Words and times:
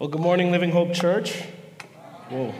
Well, 0.00 0.08
good 0.08 0.22
morning, 0.22 0.50
Living 0.50 0.70
Hope 0.70 0.94
Church. 0.94 1.42
Whoa. 2.30 2.54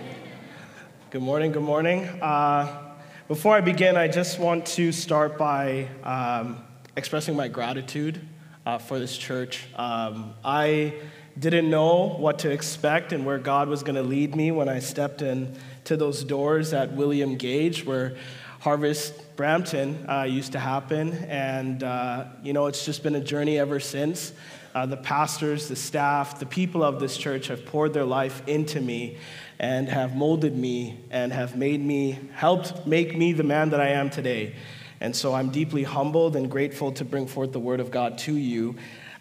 Good 1.08 1.23
morning, 1.23 1.52
good 1.52 1.63
morning. 1.63 2.05
Uh, 2.20 2.93
before 3.28 3.56
I 3.56 3.63
begin, 3.63 3.97
I 3.97 4.09
just 4.09 4.38
want 4.38 4.66
to 4.66 4.93
start 4.93 5.39
by 5.39 5.89
um, 6.05 6.63
expressing 6.99 7.35
my 7.35 7.49
gratitude 7.49 8.21
uh, 8.67 8.77
for 8.77 8.99
this 8.99 9.17
church. 9.17 9.65
Um, 9.75 10.35
I 10.45 10.93
didn't 11.39 11.71
know 11.71 12.09
what 12.09 12.41
to 12.41 12.51
expect 12.51 13.15
and 13.15 13.24
where 13.24 13.38
God 13.38 13.69
was 13.69 13.83
going 13.83 13.97
to 13.97 14.03
lead 14.03 14.37
me 14.37 14.51
when 14.51 14.69
I 14.69 14.79
stepped 14.79 15.22
in 15.22 15.57
to 15.85 15.97
those 15.97 16.22
doors 16.22 16.75
at 16.75 16.93
William 16.93 17.38
Gage, 17.38 17.86
where 17.86 18.18
Harvest 18.59 19.34
Brampton 19.36 20.04
uh, 20.11 20.25
used 20.25 20.52
to 20.52 20.59
happen. 20.59 21.14
And, 21.25 21.84
uh, 21.84 22.27
you 22.43 22.52
know, 22.52 22.66
it's 22.66 22.84
just 22.84 23.02
been 23.02 23.14
a 23.14 23.25
journey 23.25 23.59
ever 23.59 23.80
since. 23.80 24.34
Uh, 24.75 24.87
the 24.87 24.96
pastors, 24.96 25.68
the 25.68 25.77
staff, 25.77 26.39
the 26.39 26.46
people 26.46 26.82
of 26.82 27.00
this 27.00 27.16
church 27.16 27.48
have 27.48 27.66
poured 27.66 27.93
their 27.93 28.05
life 28.05 28.43
into 28.46 28.80
me 28.80 29.16
and 29.59 29.88
have 29.88 30.15
molded 30.15 30.56
me 30.56 30.98
and 31.11 31.33
have 31.33 31.56
made 31.56 31.80
me, 31.80 32.19
helped 32.34 32.87
make 32.87 33.16
me 33.16 33.33
the 33.33 33.42
man 33.42 33.70
that 33.70 33.80
I 33.80 33.88
am 33.88 34.11
today. 34.11 34.55
And 35.01 35.16
so 35.16 35.34
I'm 35.34 35.51
deeply 35.51 35.83
humbled 35.83 36.37
and 36.37 36.51
grateful 36.51 36.92
to 36.92 37.05
bring 37.05 37.27
forth 37.27 37.52
the 37.52 37.61
word 37.61 37.80
of 37.80 37.91
God 37.91 38.19
to 38.19 38.34
you 38.34 38.77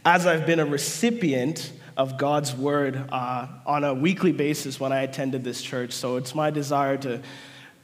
as 0.06 0.26
I've 0.26 0.46
been 0.46 0.60
a 0.60 0.66
recipient 0.66 1.72
of 1.98 2.18
God's 2.18 2.56
word 2.56 3.10
uh, 3.12 3.48
on 3.66 3.84
a 3.84 3.94
weekly 3.94 4.32
basis 4.32 4.80
when 4.80 4.94
I 4.94 5.02
attended 5.02 5.44
this 5.44 5.62
church. 5.62 5.92
So 5.92 6.16
it's 6.18 6.34
my 6.34 6.50
desire 6.50 6.98
to 6.98 7.22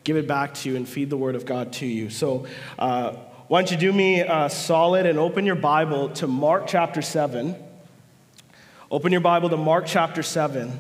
give 0.04 0.16
it 0.18 0.28
back 0.28 0.54
to 0.54 0.70
you 0.70 0.76
and 0.78 0.88
feed 0.88 1.10
the 1.10 1.18
word 1.18 1.36
of 1.36 1.46
God 1.46 1.74
to 1.74 1.86
you. 1.86 2.10
So, 2.10 2.46
uh, 2.80 3.16
why 3.48 3.62
don't 3.62 3.70
you 3.70 3.78
do 3.78 3.94
me 3.94 4.24
uh, 4.24 4.48
solid 4.48 5.06
and 5.06 5.20
open 5.20 5.46
your 5.46 5.54
Bible 5.54 6.10
to 6.10 6.26
Mark 6.26 6.66
chapter 6.66 7.04
7. 7.04 7.56
Open 8.90 9.12
your 9.12 9.22
Bible 9.22 9.52
to 9.52 9.58
Mark 9.58 9.86
chapter 9.86 10.24
7. 10.24 10.80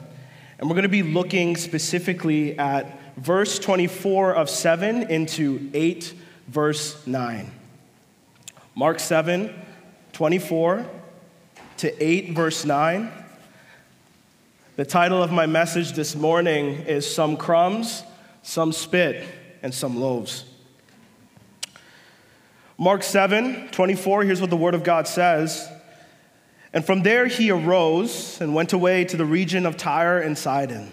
And 0.58 0.68
we're 0.68 0.74
going 0.74 0.82
to 0.82 0.90
be 0.90 1.04
looking 1.04 1.58
specifically 1.58 2.58
at 2.58 3.18
verse 3.18 3.60
24 3.60 4.34
of 4.34 4.50
7 4.50 5.12
into 5.12 5.70
8, 5.76 6.12
verse 6.48 7.06
9. 7.06 7.52
Mark 8.74 9.00
7, 9.00 9.54
24 10.14 10.88
to 11.78 12.04
8, 12.04 12.32
verse 12.32 12.66
9. 12.66 13.12
The 14.76 14.86
title 14.86 15.22
of 15.22 15.32
my 15.32 15.46
message 15.46 15.92
this 15.92 16.16
morning 16.16 16.82
is 16.88 17.06
Some 17.06 17.38
Crumbs, 17.38 18.02
Some 18.42 18.72
Spit, 18.72 19.24
and 19.62 19.72
Some 19.72 19.98
Loaves. 20.00 20.46
Mark 22.78 23.04
7, 23.04 23.70
24, 23.72 24.24
here's 24.24 24.42
what 24.42 24.50
the 24.50 24.58
Word 24.58 24.74
of 24.76 24.84
God 24.84 25.08
says. 25.08 25.70
And 26.74 26.84
from 26.86 27.04
there 27.04 27.26
he 27.26 27.50
arose 27.50 28.42
and 28.42 28.54
went 28.54 28.74
away 28.74 29.06
to 29.06 29.16
the 29.16 29.24
region 29.24 29.66
of 29.66 29.78
Tyre 29.78 30.20
and 30.20 30.38
Sidon. 30.38 30.92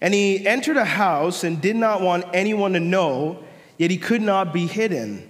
And 0.00 0.14
he 0.14 0.46
entered 0.46 0.76
a 0.76 0.84
house 0.84 1.42
and 1.42 1.60
did 1.60 1.74
not 1.74 2.00
want 2.00 2.26
anyone 2.32 2.74
to 2.74 2.80
know, 2.80 3.42
yet 3.76 3.90
he 3.90 3.98
could 3.98 4.22
not 4.22 4.52
be 4.52 4.68
hidden. 4.68 5.28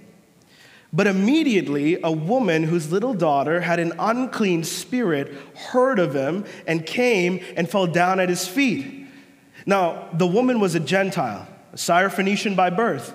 But 0.92 1.06
immediately 1.06 1.98
a 2.02 2.12
woman 2.12 2.64
whose 2.64 2.92
little 2.92 3.14
daughter 3.14 3.62
had 3.62 3.80
an 3.80 3.94
unclean 3.98 4.64
spirit 4.64 5.32
heard 5.70 5.98
of 5.98 6.14
him 6.14 6.44
and 6.66 6.84
came 6.84 7.42
and 7.56 7.70
fell 7.70 7.86
down 7.86 8.20
at 8.20 8.28
his 8.28 8.46
feet. 8.46 9.06
Now, 9.64 10.10
the 10.12 10.26
woman 10.26 10.60
was 10.60 10.74
a 10.74 10.80
Gentile, 10.80 11.48
a 11.72 11.76
Syrophoenician 11.76 12.54
by 12.54 12.68
birth. 12.68 13.14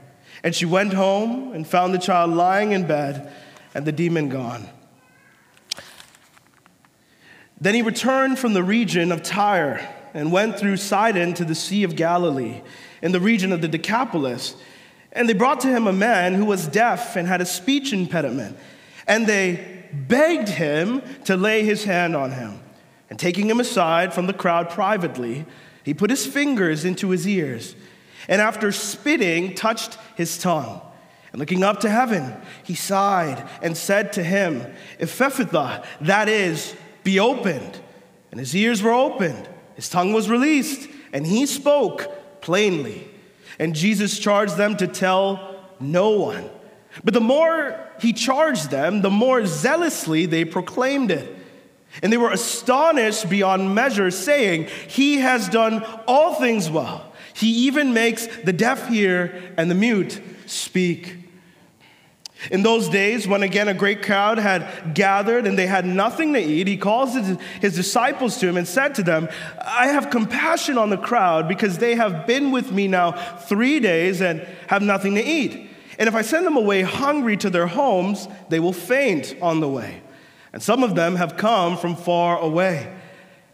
And 0.43 0.55
she 0.55 0.65
went 0.65 0.93
home 0.93 1.53
and 1.53 1.67
found 1.67 1.93
the 1.93 1.99
child 1.99 2.31
lying 2.31 2.71
in 2.71 2.87
bed 2.87 3.31
and 3.73 3.85
the 3.85 3.91
demon 3.91 4.29
gone. 4.29 4.67
Then 7.59 7.75
he 7.75 7.83
returned 7.83 8.39
from 8.39 8.53
the 8.53 8.63
region 8.63 9.11
of 9.11 9.21
Tyre 9.21 9.87
and 10.13 10.31
went 10.31 10.57
through 10.57 10.77
Sidon 10.77 11.33
to 11.35 11.45
the 11.45 11.55
Sea 11.55 11.83
of 11.83 11.95
Galilee, 11.95 12.61
in 13.01 13.11
the 13.11 13.19
region 13.19 13.51
of 13.51 13.61
the 13.61 13.67
Decapolis. 13.67 14.55
And 15.11 15.29
they 15.29 15.33
brought 15.33 15.59
to 15.61 15.67
him 15.67 15.87
a 15.87 15.93
man 15.93 16.33
who 16.33 16.45
was 16.45 16.67
deaf 16.67 17.15
and 17.15 17.27
had 17.27 17.39
a 17.39 17.45
speech 17.45 17.93
impediment. 17.93 18.57
And 19.07 19.27
they 19.27 19.85
begged 19.93 20.49
him 20.49 21.01
to 21.25 21.37
lay 21.37 21.63
his 21.63 21.83
hand 21.83 22.15
on 22.15 22.31
him. 22.31 22.59
And 23.09 23.19
taking 23.19 23.49
him 23.49 23.59
aside 23.59 24.13
from 24.13 24.27
the 24.27 24.33
crowd 24.33 24.69
privately, 24.69 25.45
he 25.83 25.93
put 25.93 26.09
his 26.09 26.25
fingers 26.25 26.85
into 26.85 27.09
his 27.09 27.27
ears 27.27 27.75
and 28.27 28.41
after 28.41 28.71
spitting, 28.71 29.55
touched 29.55 29.97
his 30.15 30.37
tongue. 30.37 30.81
And 31.31 31.39
looking 31.39 31.63
up 31.63 31.79
to 31.81 31.89
heaven, 31.89 32.35
he 32.63 32.75
sighed 32.75 33.47
and 33.61 33.77
said 33.77 34.13
to 34.13 34.23
him, 34.23 34.65
Ephphatha, 34.99 35.85
that 36.01 36.27
is, 36.27 36.75
be 37.03 37.19
opened. 37.19 37.79
And 38.31 38.39
his 38.39 38.55
ears 38.55 38.81
were 38.81 38.93
opened, 38.93 39.49
his 39.75 39.89
tongue 39.89 40.13
was 40.13 40.29
released, 40.29 40.89
and 41.13 41.25
he 41.25 41.45
spoke 41.45 42.41
plainly. 42.41 43.07
And 43.59 43.75
Jesus 43.75 44.19
charged 44.19 44.57
them 44.57 44.77
to 44.77 44.87
tell 44.87 45.59
no 45.79 46.11
one. 46.11 46.49
But 47.03 47.13
the 47.13 47.21
more 47.21 47.77
he 47.99 48.13
charged 48.13 48.69
them, 48.69 49.01
the 49.01 49.09
more 49.09 49.45
zealously 49.45 50.25
they 50.25 50.45
proclaimed 50.45 51.11
it. 51.11 51.37
And 52.01 52.11
they 52.11 52.17
were 52.17 52.31
astonished 52.31 53.29
beyond 53.29 53.75
measure, 53.75 54.11
saying, 54.11 54.69
He 54.87 55.17
has 55.17 55.49
done 55.49 55.83
all 56.07 56.35
things 56.35 56.69
well. 56.69 57.10
He 57.41 57.65
even 57.67 57.93
makes 57.93 58.27
the 58.27 58.53
deaf 58.53 58.87
hear 58.87 59.53
and 59.57 59.69
the 59.69 59.75
mute 59.75 60.21
speak. 60.45 61.17
In 62.49 62.63
those 62.63 62.89
days, 62.89 63.27
when 63.27 63.43
again 63.43 63.67
a 63.67 63.73
great 63.73 64.01
crowd 64.01 64.39
had 64.39 64.93
gathered 64.95 65.45
and 65.45 65.57
they 65.57 65.67
had 65.67 65.85
nothing 65.85 66.33
to 66.33 66.39
eat, 66.39 66.67
he 66.67 66.77
calls 66.77 67.13
his 67.13 67.75
disciples 67.75 68.37
to 68.39 68.47
him 68.47 68.57
and 68.57 68.67
said 68.67 68.95
to 68.95 69.03
them, 69.03 69.27
I 69.59 69.87
have 69.87 70.09
compassion 70.09 70.77
on 70.77 70.89
the 70.89 70.97
crowd 70.97 71.47
because 71.47 71.77
they 71.77 71.95
have 71.95 72.25
been 72.25 72.51
with 72.51 72.71
me 72.71 72.87
now 72.87 73.11
three 73.11 73.79
days 73.79 74.21
and 74.21 74.41
have 74.67 74.81
nothing 74.81 75.15
to 75.15 75.23
eat. 75.23 75.69
And 75.99 76.07
if 76.07 76.15
I 76.15 76.21
send 76.23 76.45
them 76.45 76.57
away 76.57 76.81
hungry 76.81 77.37
to 77.37 77.49
their 77.49 77.67
homes, 77.67 78.27
they 78.49 78.59
will 78.59 78.73
faint 78.73 79.35
on 79.41 79.59
the 79.59 79.69
way. 79.69 80.01
And 80.53 80.63
some 80.63 80.83
of 80.83 80.95
them 80.95 81.15
have 81.15 81.37
come 81.37 81.77
from 81.77 81.95
far 81.95 82.39
away. 82.39 82.91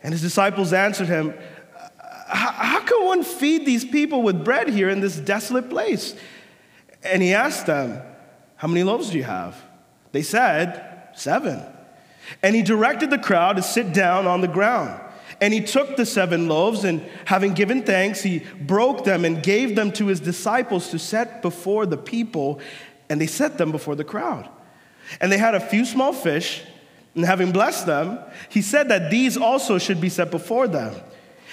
And 0.02 0.14
his 0.14 0.22
disciples 0.22 0.72
answered 0.72 1.08
him, 1.08 1.34
how 2.28 2.82
can 2.82 3.06
one 3.06 3.24
feed 3.24 3.66
these 3.66 3.86
people 3.86 4.22
with 4.22 4.44
bread 4.44 4.70
here 4.70 4.90
in 4.90 5.00
this 5.00 5.18
desolate 5.18 5.70
place? 5.70 6.16
And 7.04 7.22
he 7.22 7.34
asked 7.34 7.66
them, 7.66 8.02
How 8.56 8.68
many 8.68 8.84
loaves 8.84 9.12
do 9.12 9.18
you 9.18 9.24
have? 9.24 9.56
They 10.12 10.22
said, 10.22 11.10
Seven. 11.16 11.62
And 12.44 12.56
he 12.56 12.62
directed 12.62 13.10
the 13.10 13.18
crowd 13.18 13.56
to 13.56 13.62
sit 13.62 13.94
down 13.94 14.28
on 14.28 14.42
the 14.42 14.48
ground. 14.48 15.02
And 15.40 15.54
he 15.54 15.62
took 15.62 15.96
the 15.96 16.06
seven 16.06 16.48
loaves, 16.48 16.84
and 16.84 17.02
having 17.26 17.54
given 17.54 17.84
thanks, 17.84 18.22
he 18.22 18.40
broke 18.60 19.06
them 19.06 19.24
and 19.24 19.44
gave 19.44 19.76
them 19.76 19.92
to 19.94 20.08
his 20.08 20.20
disciples 20.20 20.90
to 20.90 21.00
set 21.00 21.42
before 21.42 21.86
the 21.86 21.98
people, 21.98 22.60
and 23.10 23.22
they 23.22 23.28
set 23.28 23.58
them 23.58 23.72
before 23.72 23.96
the 23.96 24.04
crowd. 24.04 24.50
And 25.22 25.32
they 25.32 25.38
had 25.38 25.54
a 25.54 25.60
few 25.60 25.86
small 25.86 26.12
fish, 26.12 26.64
and 27.14 27.24
having 27.24 27.52
blessed 27.52 27.86
them, 27.86 28.20
he 28.50 28.62
said 28.62 28.90
that 28.90 29.12
these 29.12 29.38
also 29.38 29.78
should 29.78 30.02
be 30.02 30.10
set 30.10 30.32
before 30.32 30.68
them. 30.68 30.96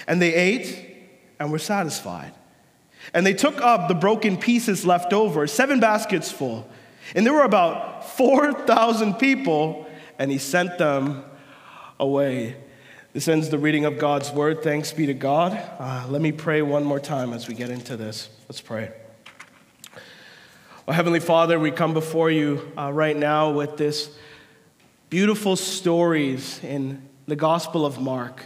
And 0.07 0.21
they 0.21 0.33
ate 0.33 0.95
and 1.39 1.51
were 1.51 1.59
satisfied. 1.59 2.33
And 3.13 3.25
they 3.25 3.33
took 3.33 3.61
up 3.61 3.87
the 3.87 3.95
broken 3.95 4.37
pieces 4.37 4.85
left 4.85 5.13
over, 5.13 5.47
seven 5.47 5.79
baskets 5.79 6.31
full. 6.31 6.67
And 7.13 7.25
there 7.25 7.33
were 7.33 7.43
about 7.43 8.09
4,000 8.09 9.15
people, 9.15 9.85
and 10.17 10.31
he 10.31 10.37
sent 10.37 10.77
them 10.77 11.23
away. 11.99 12.57
This 13.13 13.27
ends 13.27 13.49
the 13.49 13.59
reading 13.59 13.85
of 13.85 13.97
God's 13.99 14.31
word. 14.31 14.63
Thanks 14.63 14.91
be 14.91 15.05
to 15.05 15.13
God. 15.13 15.53
Uh, 15.79 16.05
let 16.09 16.21
me 16.21 16.31
pray 16.31 16.61
one 16.61 16.83
more 16.83 16.99
time 16.99 17.31
as 17.31 17.47
we 17.47 17.53
get 17.53 17.69
into 17.69 17.95
this. 17.95 18.29
Let's 18.49 18.61
pray. 18.61 18.91
Well, 20.85 20.95
Heavenly 20.95 21.19
Father, 21.19 21.59
we 21.59 21.71
come 21.71 21.93
before 21.93 22.29
you 22.29 22.71
uh, 22.77 22.91
right 22.91 23.15
now 23.15 23.51
with 23.51 23.77
this 23.77 24.09
beautiful 25.09 25.55
stories 25.55 26.63
in 26.63 27.01
the 27.27 27.35
Gospel 27.35 27.85
of 27.85 27.99
Mark. 27.99 28.45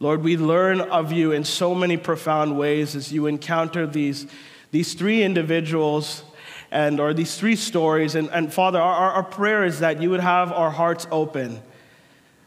Lord, 0.00 0.22
we 0.22 0.36
learn 0.36 0.80
of 0.80 1.12
you 1.12 1.32
in 1.32 1.44
so 1.44 1.74
many 1.74 1.96
profound 1.96 2.58
ways 2.58 2.94
as 2.94 3.12
you 3.12 3.26
encounter 3.26 3.86
these, 3.86 4.26
these 4.70 4.94
three 4.94 5.22
individuals 5.22 6.22
and 6.70 7.00
or 7.00 7.14
these 7.14 7.36
three 7.36 7.56
stories. 7.56 8.14
And, 8.14 8.28
and 8.30 8.52
Father, 8.52 8.80
our, 8.80 9.12
our 9.12 9.24
prayer 9.24 9.64
is 9.64 9.80
that 9.80 10.00
you 10.00 10.10
would 10.10 10.20
have 10.20 10.52
our 10.52 10.70
hearts 10.70 11.06
open 11.10 11.62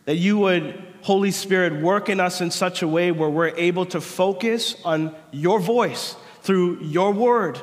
that 0.06 0.18
you 0.18 0.38
would, 0.40 0.82
Holy 1.02 1.32
Spirit, 1.32 1.82
work 1.82 2.10
in 2.10 2.20
us 2.20 2.42
in 2.42 2.52
such 2.52 2.82
a 2.82 2.88
way 2.88 3.12
where 3.12 3.30
we're 3.30 3.56
able 3.56 3.86
to 3.88 4.02
focus 4.02 4.76
on 4.84 5.16
your 5.32 5.60
voice 5.60 6.16
through 6.42 6.82
your 6.82 7.12
word. 7.12 7.62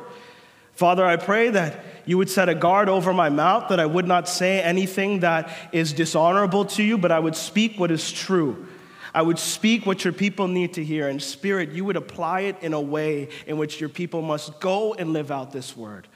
Father, 0.75 1.05
I 1.05 1.17
pray 1.17 1.50
that 1.50 1.85
you 2.06 2.17
would 2.19 2.31
set 2.31 2.49
a 2.49 2.55
guard 2.55 2.88
over 2.88 3.12
my 3.12 3.29
mouth, 3.29 3.69
that 3.69 3.81
I 3.81 3.87
would 3.87 4.06
not 4.06 4.29
say 4.29 4.62
anything 4.62 5.20
that 5.20 5.50
is 5.73 5.93
dishonorable 5.93 6.64
to 6.67 6.82
you, 6.82 6.96
but 6.96 7.11
I 7.11 7.19
would 7.19 7.35
speak 7.35 7.79
what 7.79 7.90
is 7.90 8.11
true. 8.11 8.67
I 9.14 9.22
would 9.22 9.38
speak 9.38 9.87
what 9.87 10.05
your 10.05 10.12
people 10.12 10.49
need 10.49 10.75
to 10.75 10.84
hear. 10.84 11.08
And 11.08 11.22
Spirit, 11.22 11.70
you 11.70 11.84
would 11.84 11.96
apply 11.96 12.40
it 12.40 12.56
in 12.62 12.72
a 12.72 12.81
way 12.81 13.28
in 13.46 13.58
which 13.58 13.81
your 13.81 13.88
people 13.88 14.22
must 14.22 14.60
go 14.60 14.94
and 14.94 15.12
live 15.12 15.31
out 15.31 15.52
this 15.52 15.76
word. 15.76 16.08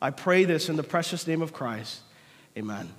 I 0.00 0.10
pray 0.10 0.44
this 0.44 0.68
in 0.68 0.76
the 0.76 0.82
precious 0.82 1.26
name 1.26 1.42
of 1.42 1.52
Christ. 1.52 2.00
Amen. 2.56 2.92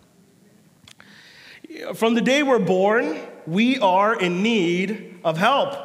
From 1.96 2.14
the 2.14 2.22
day 2.22 2.44
we're 2.44 2.60
born, 2.60 3.20
we 3.48 3.80
are 3.80 4.20
in 4.20 4.44
need 4.44 5.20
of 5.24 5.38
help. 5.38 5.76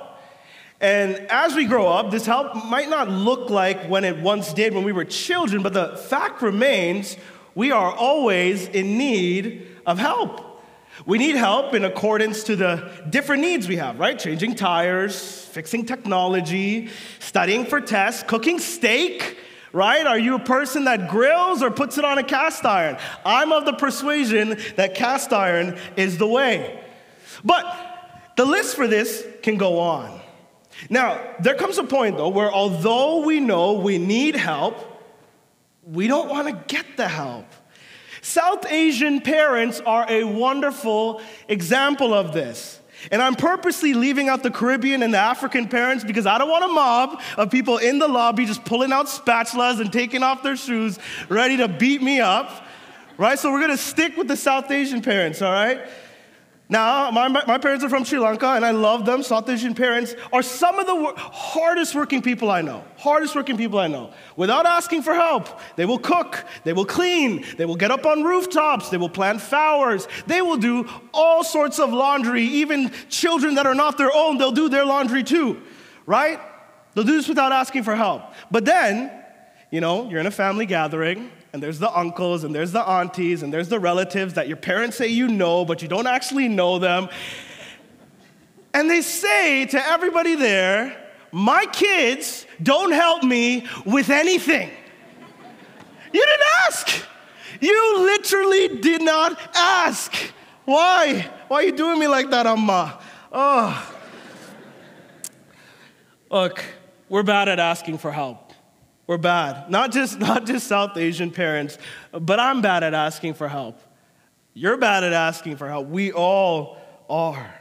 And 0.80 1.14
as 1.30 1.54
we 1.54 1.66
grow 1.66 1.88
up, 1.88 2.10
this 2.10 2.24
help 2.24 2.54
might 2.66 2.88
not 2.88 3.10
look 3.10 3.50
like 3.50 3.84
when 3.84 4.04
it 4.04 4.18
once 4.18 4.54
did 4.54 4.74
when 4.74 4.84
we 4.84 4.92
were 4.92 5.04
children, 5.04 5.62
but 5.62 5.74
the 5.74 5.96
fact 5.96 6.40
remains 6.40 7.16
we 7.54 7.70
are 7.70 7.92
always 7.92 8.66
in 8.68 8.96
need 8.96 9.66
of 9.84 9.98
help. 9.98 10.49
We 11.06 11.18
need 11.18 11.36
help 11.36 11.74
in 11.74 11.84
accordance 11.84 12.44
to 12.44 12.56
the 12.56 12.90
different 13.08 13.42
needs 13.42 13.66
we 13.66 13.76
have, 13.76 13.98
right? 13.98 14.18
Changing 14.18 14.54
tires, 14.54 15.44
fixing 15.46 15.86
technology, 15.86 16.90
studying 17.18 17.64
for 17.64 17.80
tests, 17.80 18.22
cooking 18.22 18.58
steak, 18.58 19.38
right? 19.72 20.06
Are 20.06 20.18
you 20.18 20.34
a 20.34 20.40
person 20.40 20.84
that 20.84 21.08
grills 21.08 21.62
or 21.62 21.70
puts 21.70 21.96
it 21.96 22.04
on 22.04 22.18
a 22.18 22.22
cast 22.22 22.64
iron? 22.64 22.98
I'm 23.24 23.52
of 23.52 23.64
the 23.64 23.72
persuasion 23.72 24.58
that 24.76 24.94
cast 24.94 25.32
iron 25.32 25.78
is 25.96 26.18
the 26.18 26.26
way. 26.26 26.82
But 27.44 27.64
the 28.36 28.44
list 28.44 28.76
for 28.76 28.86
this 28.86 29.26
can 29.42 29.56
go 29.56 29.78
on. 29.78 30.20
Now, 30.88 31.20
there 31.40 31.54
comes 31.54 31.78
a 31.78 31.84
point, 31.84 32.16
though, 32.16 32.28
where 32.28 32.50
although 32.50 33.24
we 33.24 33.40
know 33.40 33.74
we 33.74 33.98
need 33.98 34.34
help, 34.36 34.86
we 35.82 36.06
don't 36.06 36.28
want 36.28 36.48
to 36.48 36.74
get 36.74 36.96
the 36.96 37.08
help. 37.08 37.46
South 38.30 38.70
Asian 38.70 39.20
parents 39.20 39.80
are 39.84 40.06
a 40.08 40.22
wonderful 40.22 41.20
example 41.48 42.14
of 42.14 42.32
this. 42.32 42.80
And 43.10 43.20
I'm 43.20 43.34
purposely 43.34 43.92
leaving 43.92 44.28
out 44.28 44.44
the 44.44 44.52
Caribbean 44.52 45.02
and 45.02 45.12
the 45.12 45.18
African 45.18 45.68
parents 45.68 46.04
because 46.04 46.26
I 46.26 46.38
don't 46.38 46.48
want 46.48 46.64
a 46.64 46.68
mob 46.68 47.20
of 47.36 47.50
people 47.50 47.78
in 47.78 47.98
the 47.98 48.06
lobby 48.06 48.46
just 48.46 48.64
pulling 48.64 48.92
out 48.92 49.06
spatulas 49.06 49.80
and 49.80 49.92
taking 49.92 50.22
off 50.22 50.44
their 50.44 50.56
shoes, 50.56 50.98
ready 51.28 51.56
to 51.56 51.66
beat 51.66 52.02
me 52.02 52.20
up. 52.20 52.64
Right? 53.18 53.36
So 53.36 53.50
we're 53.50 53.62
gonna 53.62 53.76
stick 53.76 54.16
with 54.16 54.28
the 54.28 54.36
South 54.36 54.70
Asian 54.70 55.02
parents, 55.02 55.42
all 55.42 55.52
right? 55.52 55.80
Now, 56.70 57.10
my, 57.10 57.26
my 57.26 57.58
parents 57.58 57.84
are 57.84 57.88
from 57.88 58.04
Sri 58.04 58.20
Lanka 58.20 58.46
and 58.46 58.64
I 58.64 58.70
love 58.70 59.04
them. 59.04 59.24
South 59.24 59.48
Asian 59.48 59.74
parents 59.74 60.14
are 60.32 60.40
some 60.40 60.78
of 60.78 60.86
the 60.86 61.12
hardest 61.16 61.96
working 61.96 62.22
people 62.22 62.48
I 62.48 62.62
know. 62.62 62.84
Hardest 62.96 63.34
working 63.34 63.56
people 63.56 63.80
I 63.80 63.88
know. 63.88 64.12
Without 64.36 64.66
asking 64.66 65.02
for 65.02 65.12
help, 65.12 65.48
they 65.74 65.84
will 65.84 65.98
cook, 65.98 66.44
they 66.62 66.72
will 66.72 66.84
clean, 66.84 67.44
they 67.58 67.64
will 67.64 67.74
get 67.74 67.90
up 67.90 68.06
on 68.06 68.22
rooftops, 68.22 68.88
they 68.88 68.96
will 68.98 69.08
plant 69.08 69.40
flowers, 69.40 70.06
they 70.28 70.42
will 70.42 70.58
do 70.58 70.88
all 71.12 71.42
sorts 71.42 71.80
of 71.80 71.92
laundry. 71.92 72.44
Even 72.44 72.92
children 73.08 73.56
that 73.56 73.66
are 73.66 73.74
not 73.74 73.98
their 73.98 74.14
own, 74.14 74.38
they'll 74.38 74.52
do 74.52 74.68
their 74.68 74.84
laundry 74.84 75.24
too, 75.24 75.60
right? 76.06 76.38
They'll 76.94 77.04
do 77.04 77.16
this 77.16 77.28
without 77.28 77.50
asking 77.50 77.82
for 77.82 77.96
help. 77.96 78.22
But 78.48 78.64
then, 78.64 79.10
you 79.72 79.80
know, 79.80 80.08
you're 80.08 80.20
in 80.20 80.26
a 80.26 80.30
family 80.30 80.66
gathering 80.66 81.32
and 81.52 81.62
there's 81.62 81.78
the 81.78 81.90
uncles, 81.90 82.44
and 82.44 82.54
there's 82.54 82.72
the 82.72 82.86
aunties, 82.86 83.42
and 83.42 83.52
there's 83.52 83.68
the 83.68 83.78
relatives 83.78 84.34
that 84.34 84.46
your 84.46 84.56
parents 84.56 84.96
say 84.96 85.08
you 85.08 85.28
know, 85.28 85.64
but 85.64 85.82
you 85.82 85.88
don't 85.88 86.06
actually 86.06 86.48
know 86.48 86.78
them. 86.78 87.08
And 88.72 88.88
they 88.88 89.00
say 89.00 89.66
to 89.66 89.84
everybody 89.84 90.36
there, 90.36 90.96
My 91.32 91.66
kids 91.66 92.46
don't 92.62 92.92
help 92.92 93.24
me 93.24 93.66
with 93.84 94.10
anything. 94.10 94.70
You 96.12 96.24
didn't 96.24 96.46
ask. 96.66 97.04
You 97.60 97.98
literally 97.98 98.80
did 98.80 99.02
not 99.02 99.38
ask. 99.54 100.14
Why? 100.64 101.28
Why 101.48 101.56
are 101.56 101.62
you 101.62 101.72
doing 101.72 101.98
me 101.98 102.06
like 102.06 102.30
that, 102.30 102.46
Amma? 102.46 103.00
Oh. 103.32 103.96
Look, 106.30 106.64
we're 107.08 107.24
bad 107.24 107.48
at 107.48 107.58
asking 107.58 107.98
for 107.98 108.12
help. 108.12 108.49
We're 109.10 109.18
bad. 109.18 109.68
Not 109.68 109.90
just, 109.90 110.20
not 110.20 110.46
just 110.46 110.68
South 110.68 110.96
Asian 110.96 111.32
parents, 111.32 111.78
but 112.12 112.38
I'm 112.38 112.62
bad 112.62 112.84
at 112.84 112.94
asking 112.94 113.34
for 113.34 113.48
help. 113.48 113.80
You're 114.54 114.76
bad 114.76 115.02
at 115.02 115.12
asking 115.12 115.56
for 115.56 115.66
help. 115.66 115.88
We 115.88 116.12
all 116.12 116.78
are. 117.08 117.60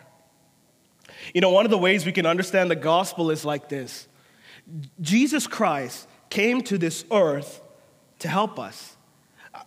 You 1.33 1.41
know, 1.41 1.49
one 1.49 1.65
of 1.65 1.71
the 1.71 1.77
ways 1.79 2.05
we 2.05 2.11
can 2.11 2.27
understand 2.27 2.69
the 2.69 2.75
gospel 2.75 3.31
is 3.31 3.45
like 3.45 3.67
this 3.67 4.07
Jesus 5.01 5.47
Christ 5.47 6.07
came 6.29 6.61
to 6.65 6.77
this 6.77 7.03
earth 7.11 7.63
to 8.19 8.27
help 8.27 8.59
us. 8.59 8.95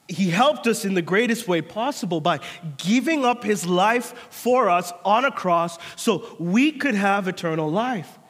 He 0.06 0.31
helped 0.31 0.69
us 0.69 0.84
in 0.84 0.94
the 0.94 1.02
greatest 1.02 1.49
way 1.49 1.62
possible 1.62 2.20
by 2.20 2.38
giving 2.76 3.25
up 3.25 3.43
his 3.43 3.67
life 3.67 4.14
for 4.31 4.70
us 4.70 4.93
on 5.05 5.25
a 5.25 5.32
cross 5.32 5.79
so 5.96 6.37
we 6.38 6.70
could 6.70 6.94
have 6.94 7.26
eternal 7.26 7.69
life. 7.69 8.20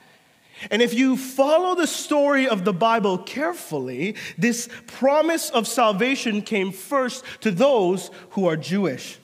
And 0.71 0.81
if 0.81 0.95
you 0.95 1.17
follow 1.17 1.75
the 1.75 1.87
story 1.87 2.49
of 2.49 2.65
the 2.65 2.73
Bible 2.73 3.19
carefully, 3.19 4.17
this 4.39 4.69
promise 4.87 5.51
of 5.51 5.67
salvation 5.67 6.43
came 6.43 6.73
first 6.73 7.25
to 7.41 7.51
those 7.51 8.11
who 8.31 8.47
are 8.47 8.57
Jewish. 8.57 9.19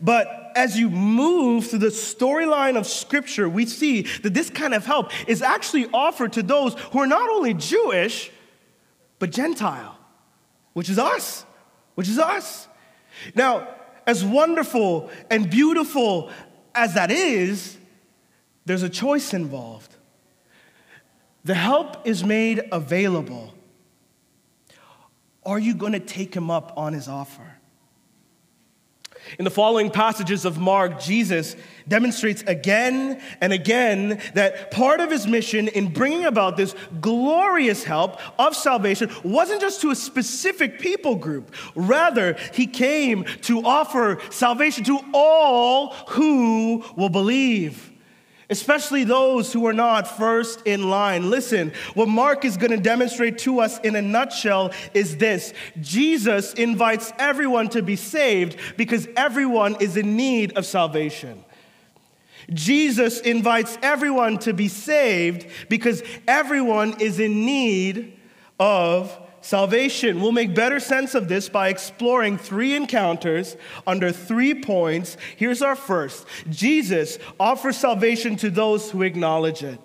But 0.00 0.52
as 0.54 0.78
you 0.78 0.88
move 0.88 1.68
through 1.68 1.80
the 1.80 1.88
storyline 1.88 2.76
of 2.76 2.86
Scripture, 2.86 3.48
we 3.48 3.66
see 3.66 4.02
that 4.22 4.32
this 4.34 4.48
kind 4.50 4.74
of 4.74 4.86
help 4.86 5.10
is 5.28 5.42
actually 5.42 5.88
offered 5.92 6.32
to 6.34 6.42
those 6.42 6.74
who 6.92 7.00
are 7.00 7.06
not 7.06 7.28
only 7.28 7.54
Jewish, 7.54 8.30
but 9.18 9.30
Gentile, 9.30 9.98
which 10.72 10.88
is 10.88 10.98
us, 10.98 11.44
which 11.94 12.08
is 12.08 12.18
us. 12.18 12.68
Now, 13.34 13.68
as 14.06 14.24
wonderful 14.24 15.10
and 15.30 15.50
beautiful 15.50 16.30
as 16.74 16.94
that 16.94 17.10
is, 17.10 17.76
there's 18.64 18.82
a 18.82 18.88
choice 18.88 19.34
involved. 19.34 19.96
The 21.44 21.54
help 21.54 22.06
is 22.06 22.22
made 22.22 22.62
available. 22.70 23.52
Are 25.44 25.58
you 25.58 25.74
going 25.74 25.92
to 25.92 26.00
take 26.00 26.34
him 26.34 26.50
up 26.50 26.72
on 26.76 26.92
his 26.92 27.08
offer? 27.08 27.56
In 29.38 29.44
the 29.44 29.50
following 29.50 29.90
passages 29.90 30.44
of 30.44 30.58
Mark, 30.58 31.00
Jesus 31.00 31.56
demonstrates 31.88 32.42
again 32.42 33.20
and 33.40 33.52
again 33.52 34.20
that 34.34 34.70
part 34.70 35.00
of 35.00 35.10
his 35.10 35.26
mission 35.26 35.68
in 35.68 35.92
bringing 35.92 36.24
about 36.24 36.56
this 36.56 36.74
glorious 37.00 37.84
help 37.84 38.18
of 38.38 38.54
salvation 38.54 39.10
wasn't 39.24 39.60
just 39.60 39.80
to 39.80 39.90
a 39.90 39.94
specific 39.94 40.80
people 40.80 41.16
group. 41.16 41.54
Rather, 41.74 42.36
he 42.52 42.66
came 42.66 43.24
to 43.42 43.64
offer 43.64 44.18
salvation 44.30 44.84
to 44.84 44.98
all 45.14 45.94
who 46.08 46.84
will 46.96 47.08
believe 47.08 47.91
especially 48.52 49.02
those 49.02 49.52
who 49.52 49.66
are 49.66 49.72
not 49.72 50.06
first 50.06 50.62
in 50.66 50.90
line. 50.90 51.30
Listen, 51.30 51.72
what 51.94 52.06
Mark 52.06 52.44
is 52.44 52.58
going 52.58 52.70
to 52.70 52.76
demonstrate 52.76 53.38
to 53.38 53.60
us 53.60 53.80
in 53.80 53.96
a 53.96 54.02
nutshell 54.02 54.72
is 54.92 55.16
this 55.16 55.54
Jesus 55.80 56.52
invites 56.52 57.12
everyone 57.18 57.70
to 57.70 57.82
be 57.82 57.96
saved 57.96 58.56
because 58.76 59.08
everyone 59.16 59.76
is 59.80 59.96
in 59.96 60.16
need 60.16 60.52
of 60.52 60.66
salvation. 60.66 61.44
Jesus 62.52 63.20
invites 63.20 63.78
everyone 63.82 64.38
to 64.40 64.52
be 64.52 64.68
saved 64.68 65.46
because 65.70 66.02
everyone 66.28 67.00
is 67.00 67.20
in 67.20 67.46
need 67.46 68.18
of 68.60 69.18
salvation. 69.42 70.20
We'll 70.20 70.32
make 70.32 70.54
better 70.54 70.80
sense 70.80 71.14
of 71.14 71.28
this 71.28 71.48
by 71.48 71.68
exploring 71.68 72.38
three 72.38 72.74
encounters 72.74 73.56
under 73.86 74.10
three 74.10 74.54
points. 74.54 75.16
Here's 75.36 75.60
our 75.60 75.76
first 75.76 76.26
Jesus 76.48 77.18
offers 77.38 77.76
salvation 77.76 78.36
to 78.36 78.50
those 78.50 78.90
who 78.90 79.02
acknowledge 79.02 79.62
it. 79.62 79.78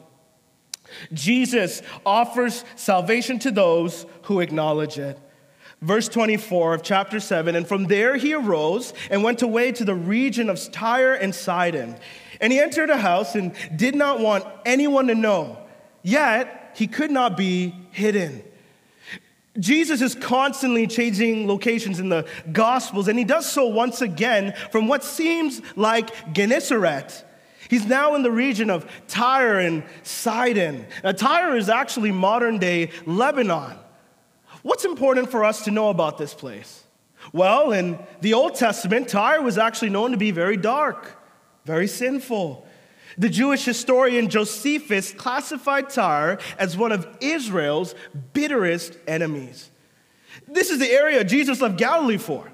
Jesus 1.11 1.81
offers 2.05 2.63
salvation 2.75 3.39
to 3.39 3.51
those 3.51 4.05
who 4.23 4.39
acknowledge 4.39 4.97
it. 4.97 5.19
Verse 5.81 6.07
24 6.07 6.75
of 6.75 6.83
chapter 6.83 7.19
7 7.19 7.55
And 7.55 7.67
from 7.67 7.85
there 7.85 8.15
he 8.15 8.33
arose 8.33 8.93
and 9.11 9.23
went 9.23 9.41
away 9.41 9.71
to 9.73 9.85
the 9.85 9.95
region 9.95 10.49
of 10.49 10.71
Tyre 10.71 11.13
and 11.13 11.35
Sidon. 11.35 11.97
And 12.39 12.53
he 12.53 12.59
entered 12.59 12.89
a 12.89 12.97
house 12.97 13.35
and 13.35 13.53
did 13.75 13.95
not 13.95 14.19
want 14.19 14.45
anyone 14.65 15.07
to 15.07 15.15
know, 15.15 15.57
yet 16.03 16.71
he 16.75 16.87
could 16.87 17.11
not 17.11 17.35
be 17.35 17.75
hidden. 17.91 18.43
Jesus 19.59 20.01
is 20.01 20.15
constantly 20.15 20.87
changing 20.87 21.47
locations 21.47 21.99
in 21.99 22.09
the 22.09 22.27
Gospels, 22.51 23.07
and 23.07 23.17
he 23.17 23.25
does 23.25 23.49
so 23.49 23.67
once 23.67 24.01
again 24.01 24.53
from 24.71 24.87
what 24.87 25.03
seems 25.03 25.61
like 25.75 26.33
Gennesaret. 26.33 27.23
He's 27.69 27.85
now 27.85 28.15
in 28.15 28.23
the 28.23 28.31
region 28.31 28.69
of 28.69 28.89
Tyre 29.07 29.59
and 29.59 29.83
Sidon. 30.03 30.85
Now, 31.03 31.11
Tyre 31.11 31.55
is 31.57 31.69
actually 31.69 32.11
modern 32.11 32.59
day 32.59 32.91
Lebanon. 33.05 33.77
What's 34.61 34.85
important 34.85 35.31
for 35.31 35.43
us 35.43 35.63
to 35.65 35.71
know 35.71 35.89
about 35.89 36.17
this 36.17 36.33
place? 36.33 36.83
Well, 37.33 37.71
in 37.71 37.99
the 38.21 38.33
Old 38.33 38.55
Testament, 38.55 39.09
Tyre 39.09 39.41
was 39.41 39.57
actually 39.57 39.89
known 39.89 40.11
to 40.11 40.17
be 40.17 40.31
very 40.31 40.57
dark. 40.57 41.17
very 41.65 41.87
sinful. 41.87 42.66
The 43.17 43.29
Jewish 43.29 43.65
historian 43.65 44.29
Josephus 44.29 45.11
classified 45.11 45.89
Tyre 45.89 46.37
as 46.59 46.77
one 46.77 46.91
of 46.91 47.07
Israel's 47.19 47.95
bitterest 48.33 48.97
enemies. 49.07 49.71
This 50.47 50.69
is 50.69 50.79
the 50.79 50.91
area 50.91 51.23
Jesus 51.23 51.59
left 51.61 51.77
Galilee 51.77 52.17
for. 52.17 52.51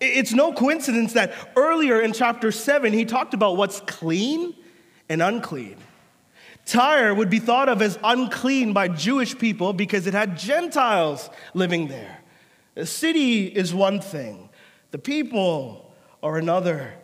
It's 0.00 0.32
no 0.32 0.52
coincidence 0.52 1.14
that 1.14 1.32
earlier 1.56 2.00
in 2.00 2.12
chapter 2.12 2.52
7, 2.52 2.92
he 2.92 3.04
talked 3.04 3.34
about 3.34 3.56
what's 3.56 3.80
clean 3.80 4.54
and 5.08 5.22
unclean. 5.22 5.76
Tyre 6.64 7.14
would 7.14 7.30
be 7.30 7.38
thought 7.38 7.68
of 7.68 7.82
as 7.82 7.98
unclean 8.04 8.72
by 8.72 8.88
Jewish 8.88 9.36
people 9.36 9.72
because 9.72 10.06
it 10.06 10.14
had 10.14 10.38
Gentiles 10.38 11.28
living 11.54 11.88
there. 11.88 12.18
The 12.74 12.86
city 12.86 13.46
is 13.46 13.74
one 13.74 14.00
thing, 14.00 14.48
the 14.90 14.98
people 14.98 15.94
are 16.22 16.38
another. 16.38 16.94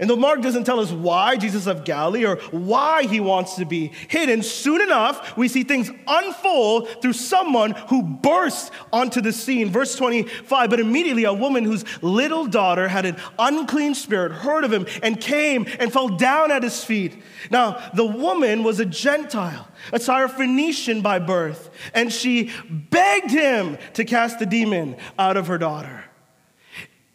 And 0.00 0.08
though 0.08 0.16
Mark 0.16 0.40
doesn't 0.40 0.64
tell 0.64 0.80
us 0.80 0.90
why 0.90 1.36
Jesus 1.36 1.66
of 1.66 1.84
Galilee 1.84 2.24
or 2.24 2.36
why 2.50 3.02
he 3.02 3.20
wants 3.20 3.56
to 3.56 3.66
be 3.66 3.92
hidden, 4.08 4.42
soon 4.42 4.80
enough 4.80 5.36
we 5.36 5.46
see 5.46 5.62
things 5.62 5.90
unfold 6.06 6.88
through 7.02 7.12
someone 7.12 7.72
who 7.72 8.02
bursts 8.02 8.70
onto 8.94 9.20
the 9.20 9.30
scene. 9.30 9.68
Verse 9.68 9.94
25 9.96 10.70
But 10.70 10.80
immediately 10.80 11.24
a 11.24 11.34
woman 11.34 11.64
whose 11.64 11.84
little 12.02 12.46
daughter 12.46 12.88
had 12.88 13.04
an 13.04 13.16
unclean 13.38 13.94
spirit 13.94 14.32
heard 14.32 14.64
of 14.64 14.72
him 14.72 14.86
and 15.02 15.20
came 15.20 15.66
and 15.78 15.92
fell 15.92 16.08
down 16.08 16.50
at 16.50 16.62
his 16.62 16.82
feet. 16.82 17.22
Now, 17.50 17.90
the 17.92 18.06
woman 18.06 18.64
was 18.64 18.80
a 18.80 18.86
Gentile, 18.86 19.68
a 19.92 19.98
Syrophoenician 19.98 21.02
by 21.02 21.18
birth, 21.18 21.68
and 21.92 22.10
she 22.10 22.50
begged 22.70 23.30
him 23.30 23.76
to 23.92 24.06
cast 24.06 24.38
the 24.38 24.46
demon 24.46 24.96
out 25.18 25.36
of 25.36 25.48
her 25.48 25.58
daughter. 25.58 26.09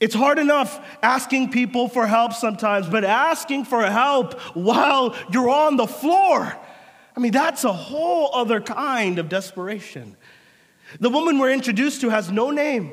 It's 0.06 0.14
hard 0.14 0.38
enough 0.38 0.80
asking 1.02 1.50
people 1.50 1.90
for 1.90 2.06
help 2.06 2.34
sometimes, 2.34 2.88
but 2.88 3.04
asking 3.04 3.66
for 3.66 3.84
help 3.84 4.40
while 4.56 5.16
you're 5.32 5.50
on 5.50 5.78
the 5.78 5.88
floor, 5.88 6.56
I 7.18 7.20
mean, 7.20 7.32
that's 7.32 7.64
a 7.64 7.74
whole 7.74 8.30
other 8.32 8.62
kind 8.62 9.18
of 9.18 9.30
desperation. 9.30 10.16
The 11.00 11.10
woman 11.10 11.40
we're 11.40 11.54
introduced 11.54 12.02
to 12.02 12.10
has 12.10 12.30
no 12.30 12.52
name, 12.52 12.92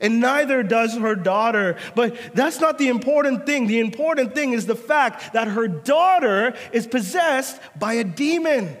and 0.00 0.18
neither 0.18 0.64
does 0.64 0.96
her 0.96 1.14
daughter. 1.14 1.76
But 1.94 2.16
that's 2.34 2.58
not 2.58 2.78
the 2.78 2.88
important 2.88 3.46
thing. 3.46 3.68
The 3.68 3.78
important 3.78 4.34
thing 4.34 4.52
is 4.52 4.66
the 4.66 4.74
fact 4.74 5.34
that 5.34 5.46
her 5.46 5.68
daughter 5.68 6.54
is 6.72 6.84
possessed 6.84 7.60
by 7.78 7.92
a 7.92 8.02
demon. 8.02 8.76